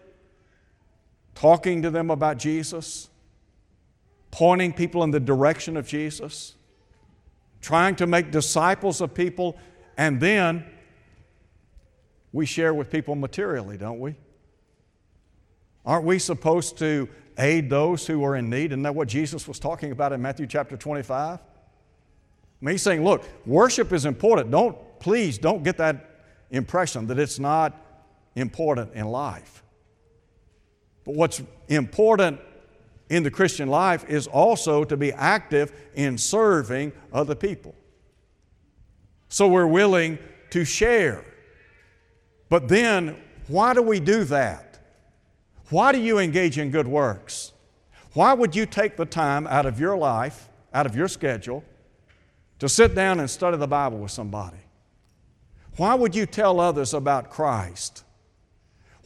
talking 1.35 1.81
to 1.81 1.91
them 1.91 2.09
about 2.09 2.37
Jesus, 2.37 3.09
pointing 4.31 4.71
people 4.71 5.03
in 5.03 5.11
the 5.11 5.19
direction 5.19 5.75
of 5.75 5.85
Jesus, 5.85 6.55
trying 7.59 7.97
to 7.97 8.07
make 8.07 8.31
disciples 8.31 9.01
of 9.01 9.13
people, 9.13 9.57
and 9.97 10.21
then 10.21 10.65
we 12.31 12.45
share 12.45 12.73
with 12.73 12.89
people 12.89 13.15
materially, 13.15 13.75
don't 13.75 13.99
we? 13.99 14.15
Aren't 15.85 16.05
we 16.05 16.19
supposed 16.19 16.77
to 16.77 17.09
aid 17.37 17.69
those 17.69 18.07
who 18.07 18.23
are 18.23 18.37
in 18.37 18.49
need? 18.49 18.71
Isn't 18.71 18.83
that 18.83 18.95
what 18.95 19.09
Jesus 19.09 19.45
was 19.45 19.59
talking 19.59 19.91
about 19.91 20.13
in 20.13 20.21
Matthew 20.21 20.47
chapter 20.47 20.77
25? 20.77 21.37
I 21.37 21.41
mean, 22.61 22.71
he's 22.71 22.81
saying, 22.81 23.03
look, 23.03 23.25
worship 23.45 23.91
is 23.91 24.05
important. 24.05 24.51
Don't, 24.51 24.77
please, 24.99 25.37
don't 25.37 25.63
get 25.63 25.75
that 25.79 26.08
impression 26.51 27.07
that 27.07 27.19
it's 27.19 27.39
not 27.39 27.75
important 28.35 28.93
in 28.93 29.05
life. 29.05 29.63
But 31.05 31.15
what's 31.15 31.41
important 31.67 32.39
in 33.09 33.23
the 33.23 33.31
Christian 33.31 33.69
life 33.69 34.07
is 34.07 34.27
also 34.27 34.83
to 34.83 34.95
be 34.95 35.11
active 35.11 35.71
in 35.95 36.17
serving 36.17 36.93
other 37.11 37.35
people. 37.35 37.73
So 39.29 39.47
we're 39.47 39.67
willing 39.67 40.19
to 40.51 40.65
share. 40.65 41.23
But 42.49 42.67
then, 42.67 43.17
why 43.47 43.73
do 43.73 43.81
we 43.81 43.99
do 43.99 44.23
that? 44.25 44.79
Why 45.69 45.91
do 45.91 45.99
you 45.99 46.17
engage 46.17 46.57
in 46.57 46.71
good 46.71 46.87
works? 46.87 47.53
Why 48.13 48.33
would 48.33 48.55
you 48.55 48.65
take 48.65 48.97
the 48.97 49.05
time 49.05 49.45
out 49.47 49.65
of 49.65 49.79
your 49.79 49.95
life, 49.95 50.49
out 50.73 50.85
of 50.85 50.95
your 50.95 51.07
schedule, 51.07 51.63
to 52.57 52.67
sit 52.67 52.95
down 52.95 53.19
and 53.19 53.29
study 53.29 53.57
the 53.57 53.67
Bible 53.67 53.99
with 53.99 54.11
somebody? 54.11 54.57
Why 55.79 55.95
would 55.95 56.13
you 56.13 56.25
tell 56.25 56.59
others 56.59 56.93
about 56.93 57.29
Christ? 57.29 58.03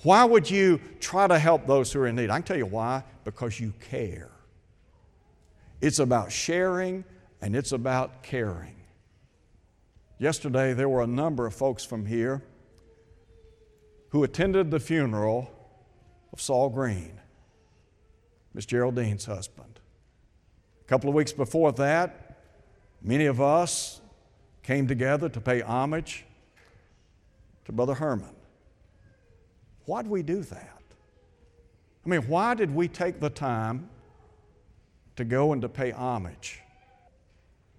Why 0.02 0.26
would 0.26 0.50
you 0.50 0.82
try 1.00 1.28
to 1.28 1.38
help 1.38 1.68
those 1.68 1.94
who 1.94 2.00
are 2.00 2.08
in 2.08 2.16
need? 2.16 2.32
I 2.32 2.38
can 2.38 2.44
tell 2.44 2.58
you 2.58 2.66
why 2.66 3.04
because 3.24 3.60
you 3.60 3.76
care. 3.92 4.32
It's 5.82 6.00
about 6.00 6.32
sharing 6.32 7.06
and 7.44 7.56
it's 7.56 7.74
about 7.74 8.24
caring. 8.24 8.76
Yesterday, 10.18 10.74
there 10.74 10.90
were 10.90 11.04
a 11.04 11.08
number 11.08 11.46
of 11.46 11.54
folks 11.54 11.86
from 11.86 12.08
here 12.08 12.42
who 14.10 14.24
attended 14.24 14.72
the 14.72 14.80
funeral 14.80 15.52
of 16.32 16.42
Saul 16.42 16.70
Green, 16.70 17.22
Miss 18.56 18.66
Geraldine's 18.66 19.26
husband. 19.26 19.80
A 20.82 20.86
couple 20.86 21.08
of 21.08 21.14
weeks 21.14 21.34
before 21.34 21.72
that, 21.74 22.40
many 23.00 23.28
of 23.28 23.40
us 23.40 24.02
came 24.64 24.88
together 24.88 25.30
to 25.30 25.40
pay 25.40 25.62
homage 25.62 26.26
to 27.66 27.72
Brother 27.72 27.94
Herman. 27.94 28.36
Why 29.86 30.02
did 30.02 30.12
we 30.12 30.24
do 30.24 30.42
that? 30.44 30.82
I 32.06 32.10
mean, 32.10 32.22
why 32.24 32.54
did 32.54 32.74
we 32.74 32.88
take 32.88 33.20
the 33.20 33.30
time 33.30 33.90
to 35.16 35.24
go 35.24 35.54
and 35.54 35.62
to 35.62 35.70
pay 35.70 35.92
homage? 35.92 36.60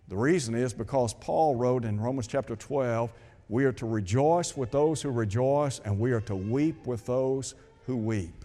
The 0.08 0.16
reason 0.16 0.54
is 0.54 0.72
because 0.72 1.14
Paul 1.14 1.56
wrote 1.56 1.84
in 1.84 2.00
Romans 2.00 2.26
chapter 2.26 2.56
12, 2.56 3.12
We 3.48 3.64
are 3.64 3.72
to 3.72 3.86
rejoice 3.86 4.56
with 4.56 4.70
those 4.70 5.02
who 5.02 5.10
rejoice, 5.10 5.78
and 5.80 5.98
we 5.98 6.12
are 6.12 6.20
to 6.22 6.36
weep 6.36 6.86
with 6.86 7.06
those 7.06 7.54
who 7.86 7.96
weep. 7.96 8.44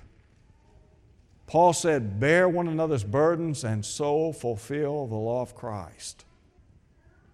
Paul 1.48 1.74
said, 1.74 2.20
Bear 2.20 2.48
one 2.48 2.68
another's 2.68 3.04
burdens 3.04 3.64
and 3.64 3.84
so 3.84 4.32
fulfill 4.32 5.08
the 5.08 5.16
law 5.16 5.42
of 5.42 5.56
Christ. 5.56 6.26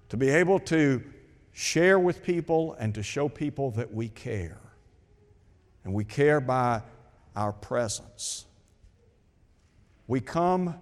To 0.10 0.18
be 0.18 0.30
able 0.30 0.60
to 0.60 1.04
share 1.58 1.98
with 1.98 2.22
people 2.22 2.76
and 2.80 2.94
to 2.94 3.02
show 3.02 3.30
people 3.30 3.72
that 3.72 3.94
we 3.94 4.10
care. 4.10 4.60
And 5.86 5.94
we 5.94 6.04
care 6.04 6.42
by 6.42 6.82
our 7.34 7.54
presence. 7.54 8.46
We 10.06 10.20
come 10.20 10.76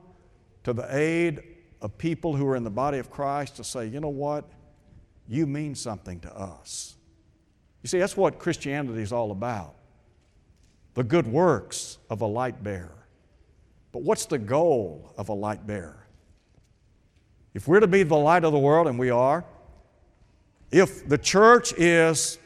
to 0.64 0.74
the 0.74 0.88
aid 0.90 1.44
of 1.80 1.96
people 2.00 2.36
who 2.36 2.48
are 2.48 2.56
in 2.56 2.64
the 2.64 2.72
body 2.72 2.98
of 2.98 3.12
Christ 3.12 3.58
to 3.58 3.64
say, 3.64 3.86
you 3.86 4.00
know 4.00 4.10
what? 4.10 4.50
You 5.28 5.46
mean 5.46 5.76
something 5.76 6.20
to 6.22 6.36
us. 6.36 6.96
You 7.84 7.88
see, 7.88 8.00
that's 8.00 8.18
what 8.18 8.40
Christianity 8.40 9.04
is 9.04 9.14
all 9.14 9.32
about 9.32 9.76
the 10.96 11.04
good 11.04 11.28
works 11.28 12.00
of 12.10 12.22
a 12.22 12.26
light 12.26 12.64
bearer. 12.64 13.08
But 13.92 14.02
what's 14.02 14.26
the 14.26 14.40
goal 14.40 15.14
of 15.18 15.30
a 15.30 15.34
light 15.34 15.68
bearer? 15.68 16.08
If 17.54 17.68
we're 17.68 17.80
to 17.80 17.88
be 17.88 18.02
the 18.02 18.16
light 18.16 18.44
of 18.44 18.54
the 18.54 18.60
world, 18.60 18.88
and 18.88 18.98
we 18.98 19.12
are, 19.12 19.46
if 20.74 21.08
the 21.08 21.18
church 21.18 21.72
is 21.78 22.40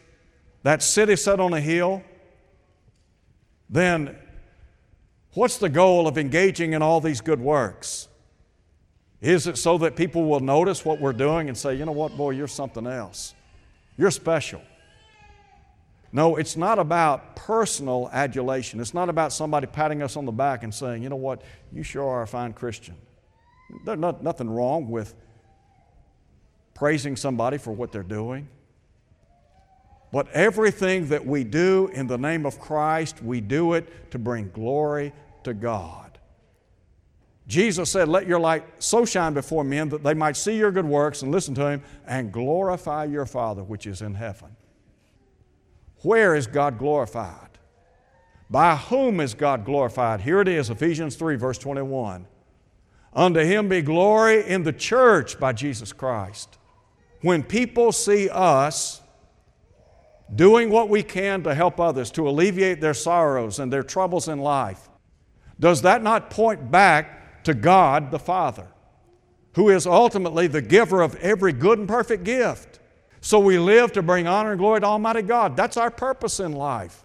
that 0.64 0.84
city 0.84 1.16
set 1.16 1.40
on 1.40 1.54
a 1.54 1.62
hill, 1.62 2.04
then 3.70 4.18
what's 5.34 5.58
the 5.58 5.70
goal 5.70 6.08
of 6.08 6.18
engaging 6.18 6.74
in 6.74 6.82
all 6.82 7.00
these 7.00 7.22
good 7.22 7.40
works? 7.40 8.10
Is 9.22 9.48
it 9.48 9.58
so 9.58 9.78
that 9.80 9.96
people 9.96 10.26
will 10.26 10.42
notice 10.42 10.84
what 10.84 11.00
we're 11.00 11.14
doing 11.14 11.48
and 11.48 11.58
say, 11.58 11.76
you 11.76 11.86
know 11.86 11.92
what, 11.94 12.18
boy, 12.18 12.32
you're 12.32 12.48
something 12.48 12.86
else? 12.86 13.34
You're 13.98 14.12
special. 14.12 14.62
No, 16.12 16.36
it's 16.36 16.58
not 16.58 16.80
about 16.80 17.36
personal 17.36 18.10
adulation. 18.12 18.80
It's 18.80 18.94
not 18.94 19.10
about 19.10 19.34
somebody 19.34 19.68
patting 19.68 20.02
us 20.02 20.18
on 20.18 20.26
the 20.26 20.32
back 20.32 20.64
and 20.64 20.74
saying, 20.74 21.02
you 21.02 21.10
know 21.10 21.16
what, 21.16 21.42
you 21.72 21.82
sure 21.82 22.08
are 22.08 22.24
a 22.24 22.28
fine 22.28 22.54
Christian. 22.54 22.96
There's 23.86 24.00
not, 24.00 24.24
nothing 24.24 24.50
wrong 24.50 24.90
with 24.90 25.16
praising 26.78 27.16
somebody 27.16 27.58
for 27.58 27.72
what 27.72 27.92
they're 27.92 28.04
doing. 28.04 28.48
But 30.12 30.30
everything 30.32 31.10
that 31.10 31.26
we 31.26 31.44
do 31.44 31.90
in 31.92 32.08
the 32.08 32.18
name 32.18 32.46
of 32.46 32.60
Christ, 32.60 33.22
we 33.22 33.42
do 33.42 33.74
it 33.74 34.12
to 34.12 34.20
bring 34.20 34.52
glory 34.54 35.12
to 35.44 35.54
God. 35.54 36.18
Jesus 37.48 37.90
said, 37.92 38.08
Let 38.08 38.28
your 38.28 38.40
light 38.40 38.64
so 38.80 39.06
shine 39.06 39.34
before 39.34 39.64
men 39.64 39.90
that 39.90 40.04
they 40.04 40.14
might 40.14 40.38
see 40.38 40.56
your 40.56 40.72
good 40.72 40.86
works 40.86 41.24
and 41.24 41.32
listen 41.32 41.56
to 41.56 41.68
Him 41.68 41.82
and 42.06 42.32
glorify 42.32 43.06
your 43.06 43.26
Father 43.26 43.64
which 43.64 43.88
is 43.88 44.02
in 44.02 44.14
heaven. 44.14 44.56
Where 46.04 46.36
is 46.36 46.46
God 46.46 46.78
glorified? 46.78 47.50
By 48.50 48.76
whom 48.76 49.20
is 49.20 49.34
God 49.34 49.66
glorified? 49.66 50.22
Here 50.22 50.40
it 50.42 50.48
is, 50.48 50.70
Ephesians 50.70 51.16
3, 51.16 51.36
verse 51.38 51.58
21. 51.58 52.28
Unto 53.14 53.40
Him 53.40 53.68
be 53.68 53.82
glory 53.82 54.46
in 54.46 54.64
the 54.64 54.72
church 54.72 55.40
by 55.40 55.54
Jesus 55.54 55.92
Christ. 55.92 56.58
When 57.22 57.44
people 57.44 57.92
see 57.92 58.30
us, 58.30 59.02
doing 60.34 60.70
what 60.70 60.90
we 60.90 61.04
can 61.04 61.44
to 61.44 61.56
help 61.56 61.80
others, 61.80 62.12
to 62.12 62.28
alleviate 62.28 62.82
their 62.82 62.94
sorrows 62.94 63.60
and 63.60 63.72
their 63.72 63.84
troubles 63.84 64.28
in 64.28 64.40
life, 64.40 64.90
does 65.60 65.82
that 65.82 66.04
not 66.04 66.30
point 66.30 66.70
back 66.70 67.44
to 67.44 67.54
God 67.54 68.12
the 68.12 68.20
Father, 68.20 68.68
who 69.56 69.70
is 69.70 69.88
ultimately 69.88 70.48
the 70.48 70.62
giver 70.62 71.02
of 71.02 71.16
every 71.16 71.54
good 71.54 71.80
and 71.80 71.88
perfect 71.88 72.24
gift? 72.24 72.80
So 73.22 73.40
we 73.40 73.58
live 73.58 73.92
to 73.94 74.04
bring 74.04 74.28
honor 74.28 74.52
and 74.52 74.60
glory 74.60 74.82
to 74.82 74.86
Almighty 74.86 75.24
God. 75.24 75.58
That's 75.58 75.78
our 75.78 75.90
purpose 75.90 76.40
in 76.40 76.52
life. 76.54 77.04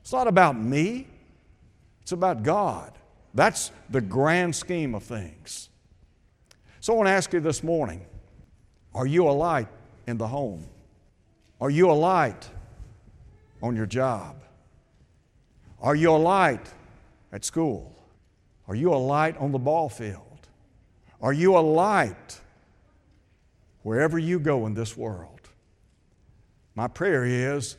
It's 0.00 0.12
not 0.12 0.26
about 0.26 0.58
me, 0.58 1.06
it's 2.00 2.12
about 2.12 2.42
God. 2.42 2.92
That's 3.34 3.70
the 3.90 4.00
grand 4.00 4.54
scheme 4.56 4.94
of 4.94 5.02
things. 5.02 5.68
So 6.80 6.94
I 6.94 6.96
want 6.96 7.06
to 7.06 7.12
ask 7.12 7.32
you 7.32 7.40
this 7.40 7.62
morning 7.62 8.04
are 8.94 9.06
you 9.06 9.28
a 9.28 9.32
light 9.32 9.68
in 10.06 10.18
the 10.18 10.26
home? 10.26 10.66
Are 11.60 11.70
you 11.70 11.90
a 11.90 11.92
light 11.92 12.48
on 13.62 13.76
your 13.76 13.86
job? 13.86 14.36
Are 15.80 15.94
you 15.94 16.10
a 16.10 16.18
light 16.18 16.66
at 17.32 17.44
school? 17.44 17.94
Are 18.68 18.74
you 18.74 18.92
a 18.92 18.96
light 18.96 19.36
on 19.38 19.52
the 19.52 19.58
ball 19.58 19.88
field? 19.88 20.48
Are 21.20 21.32
you 21.32 21.56
a 21.56 21.60
light 21.60 22.40
wherever 23.82 24.18
you 24.18 24.38
go 24.38 24.66
in 24.66 24.74
this 24.74 24.96
world? 24.96 25.40
My 26.74 26.88
prayer 26.88 27.24
is 27.24 27.76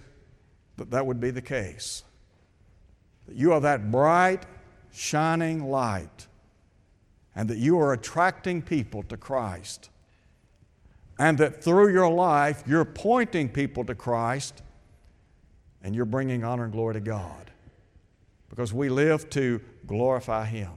that 0.78 0.92
that 0.92 1.06
would 1.06 1.20
be 1.20 1.32
the 1.32 1.42
case. 1.42 2.04
That 3.28 3.36
you 3.36 3.54
are 3.54 3.62
that 3.62 3.92
bright, 3.92 4.46
shining 4.92 5.70
light, 5.70 6.28
and 7.36 7.50
that 7.50 7.58
you 7.58 7.80
are 7.80 7.94
attracting 7.94 8.62
people 8.62 9.04
to 9.04 9.18
Christ 9.18 9.90
and 11.24 11.38
that 11.38 11.64
through 11.64 11.88
your 11.94 12.10
life 12.10 12.64
you're 12.68 12.84
pointing 12.84 13.48
people 13.48 13.86
to 13.86 13.96
Christ 13.96 14.62
and 15.82 15.96
you're 15.96 16.04
bringing 16.04 16.44
honor 16.44 16.66
and 16.66 16.74
glory 16.74 16.96
to 16.96 17.00
God 17.00 17.50
because 18.50 18.74
we 18.74 18.90
live 18.90 19.30
to 19.30 19.62
glorify 19.88 20.46
Him. 20.46 20.72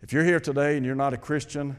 If 0.00 0.14
you're 0.14 0.24
here 0.24 0.40
today 0.40 0.78
and 0.78 0.86
you're 0.86 0.94
not 0.94 1.12
a 1.12 1.18
Christian, 1.18 1.76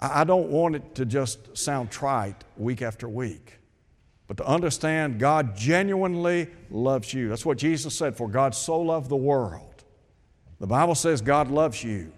I 0.00 0.24
don't 0.24 0.48
want 0.48 0.76
it 0.76 0.94
to 0.94 1.04
just 1.04 1.54
sound 1.58 1.90
trite 1.90 2.42
week 2.56 2.80
after 2.80 3.06
week, 3.06 3.58
but 4.28 4.38
to 4.38 4.46
understand 4.46 5.18
God 5.18 5.58
genuinely 5.58 6.48
loves 6.70 7.12
you. 7.12 7.28
That's 7.28 7.44
what 7.44 7.58
Jesus 7.58 7.94
said, 7.94 8.16
for 8.16 8.28
God 8.28 8.54
so 8.54 8.80
loved 8.80 9.10
the 9.10 9.16
world. 9.16 9.84
The 10.58 10.66
Bible 10.66 10.94
says 10.94 11.20
God 11.20 11.50
loves 11.50 11.84
you. 11.84 12.12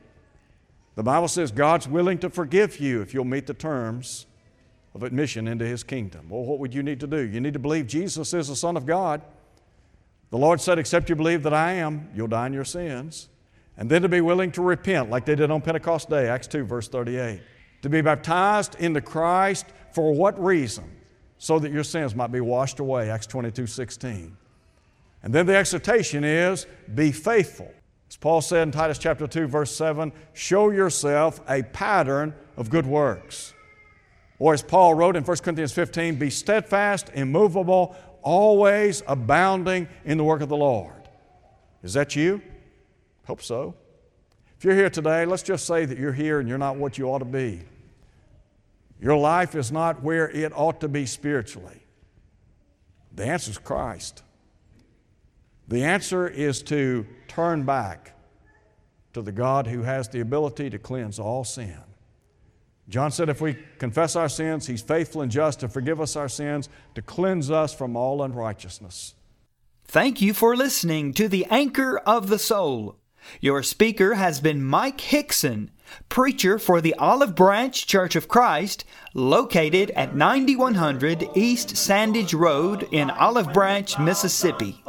The 0.99 1.05
Bible 1.05 1.29
says 1.29 1.53
God's 1.53 1.87
willing 1.87 2.19
to 2.19 2.29
forgive 2.29 2.81
you 2.81 3.03
if 3.03 3.15
you'll 3.15 3.25
meet 3.25 3.47
the 3.47 3.55
terms 3.55 4.27
of 4.97 5.05
admission 5.05 5.47
into 5.47 5.65
His 5.65 5.85
kingdom. 5.85 6.29
Well, 6.29 6.43
what 6.43 6.59
would 6.59 6.75
you 6.75 6.83
need 6.83 6.99
to 6.99 7.07
do? 7.07 7.19
You 7.19 7.41
need 7.41 7.53
to 7.53 7.61
believe 7.61 7.87
Jesus 7.87 8.35
is 8.35 8.49
the 8.49 8.57
Son 8.57 8.77
of 8.77 8.85
God. 8.85 9.23
The 10.31 10.39
Lord 10.39 10.61
said, 10.61 10.77
Except 10.77 11.09
you 11.09 11.15
believe 11.15 11.45
that 11.45 11.55
I 11.55 11.75
am, 11.75 12.09
you'll 12.17 12.27
die 12.27 12.49
in 12.49 12.53
your 12.53 12.65
sins. 12.65 13.29
And 13.77 13.89
then 13.89 14.03
to 14.03 14.09
be 14.09 14.21
willing 14.21 14.51
to 14.51 14.61
repent, 14.61 15.09
like 15.09 15.25
they 15.25 15.37
did 15.37 15.53
on 15.53 15.61
Pentecost 15.61 16.11
Day, 16.11 16.29
Acts 16.29 16.49
2, 16.49 16.65
verse 16.65 16.89
38. 16.89 17.43
To 17.83 17.89
be 17.89 18.01
baptized 18.01 18.75
into 18.81 19.01
Christ 19.01 19.67
for 19.95 20.13
what 20.13 20.37
reason? 20.43 20.97
So 21.39 21.61
that 21.61 21.71
your 21.71 21.85
sins 21.85 22.17
might 22.17 22.33
be 22.33 22.41
washed 22.41 22.81
away, 22.81 23.09
Acts 23.09 23.29
22, 23.29 23.69
16. 23.69 24.37
And 25.23 25.33
then 25.33 25.47
the 25.47 25.55
exhortation 25.55 26.25
is 26.25 26.67
be 26.93 27.13
faithful 27.13 27.73
as 28.09 28.17
Paul 28.17 28.41
said 28.41 28.63
in 28.63 28.73
Titus 28.73 28.99
chapter 28.99 29.27
2, 29.27 29.47
verse 29.47 29.75
7, 29.75 30.13
show 30.33 30.71
yourself 30.71 31.41
a 31.49 31.63
pattern 31.63 32.35
of 32.57 32.71
good 32.71 32.87
works. 32.87 33.53
Or 34.39 34.55
as 34.55 34.63
Paul 34.63 34.95
wrote 34.95 35.17
in 35.17 35.25
1 35.25 35.37
Corinthians 35.39 35.73
15, 35.73 36.17
be 36.17 36.31
steadfast, 36.31 37.11
immovable, 37.13 37.97
always 38.23 39.03
abounding 39.07 39.89
in 40.05 40.17
the 40.17 40.25
work 40.25 40.41
of 40.41 40.49
the 40.49 40.57
Lord. 40.57 40.93
Is 41.83 41.95
that 41.95 42.17
you? 42.17 42.41
Hope 43.27 43.43
so. 43.43 43.75
If 44.57 44.65
you're 44.65 44.75
here 44.75 44.91
today, 44.91 45.25
let's 45.25 45.43
just 45.43 45.67
say 45.67 45.85
that 45.85 45.99
you're 45.99 46.13
here 46.13 46.41
and 46.41 46.49
you're 46.49 46.59
not 46.59 46.77
what 46.77 46.99
you 46.99 47.07
ought 47.07 47.19
to 47.19 47.25
be. 47.25 47.63
Your 49.01 49.17
life 49.17 49.55
is 49.55 49.71
not 49.71 50.03
where 50.03 50.29
it 50.31 50.53
ought 50.55 50.81
to 50.81 50.89
be 50.89 51.07
spiritually. 51.07 51.83
The 53.15 53.27
answer 53.27 53.51
is 53.51 53.59
Christ. 53.59 54.23
The 55.69 55.85
answer 55.85 56.27
is 56.27 56.63
to 56.65 57.07
turn 57.29 57.65
back 57.65 58.15
to 59.13 59.23
the 59.23 59.33
God 59.33 59.67
who 59.67 59.83
has 59.83 60.09
the 60.09 60.21
ability 60.21 60.71
to 60.71 60.79
cleanse 60.79 61.19
all 61.19 61.45
sin. 61.45 61.77
John 62.89 63.11
said, 63.11 63.29
if 63.29 63.43
we 63.43 63.59
confess 63.79 64.17
our 64.17 64.31
sins, 64.31 64.67
He's 64.67 64.81
faithful 64.81 65.21
and 65.21 65.31
just 65.31 65.61
to 65.61 65.69
forgive 65.69 66.01
us 66.01 66.17
our 66.17 66.29
sins, 66.29 66.71
to 66.95 67.03
cleanse 67.03 67.51
us 67.51 67.75
from 67.75 67.97
all 67.97 68.23
unrighteousness. 68.23 69.15
Thank 69.85 70.23
you 70.23 70.33
for 70.33 70.57
listening 70.57 71.13
to 71.15 71.29
the 71.29 71.45
Anchor 71.51 71.99
of 71.99 72.29
the 72.29 72.39
Soul. 72.39 72.97
Your 73.41 73.63
speaker 73.63 74.15
has 74.15 74.41
been 74.41 74.65
Mike 74.65 75.01
Hickson, 75.01 75.71
preacher 76.09 76.59
for 76.59 76.81
the 76.81 76.95
Olive 76.95 77.35
Branch 77.35 77.87
Church 77.87 78.17
of 78.17 78.29
Christ, 78.29 78.87
located 79.15 79.91
at 79.93 80.17
9100 80.17 81.31
East 81.35 81.77
Sandidge 81.77 82.35
Road 82.35 82.89
in 82.91 83.11
Olive 83.11 83.53
Branch, 83.53 83.99
Mississippi. 83.99 84.83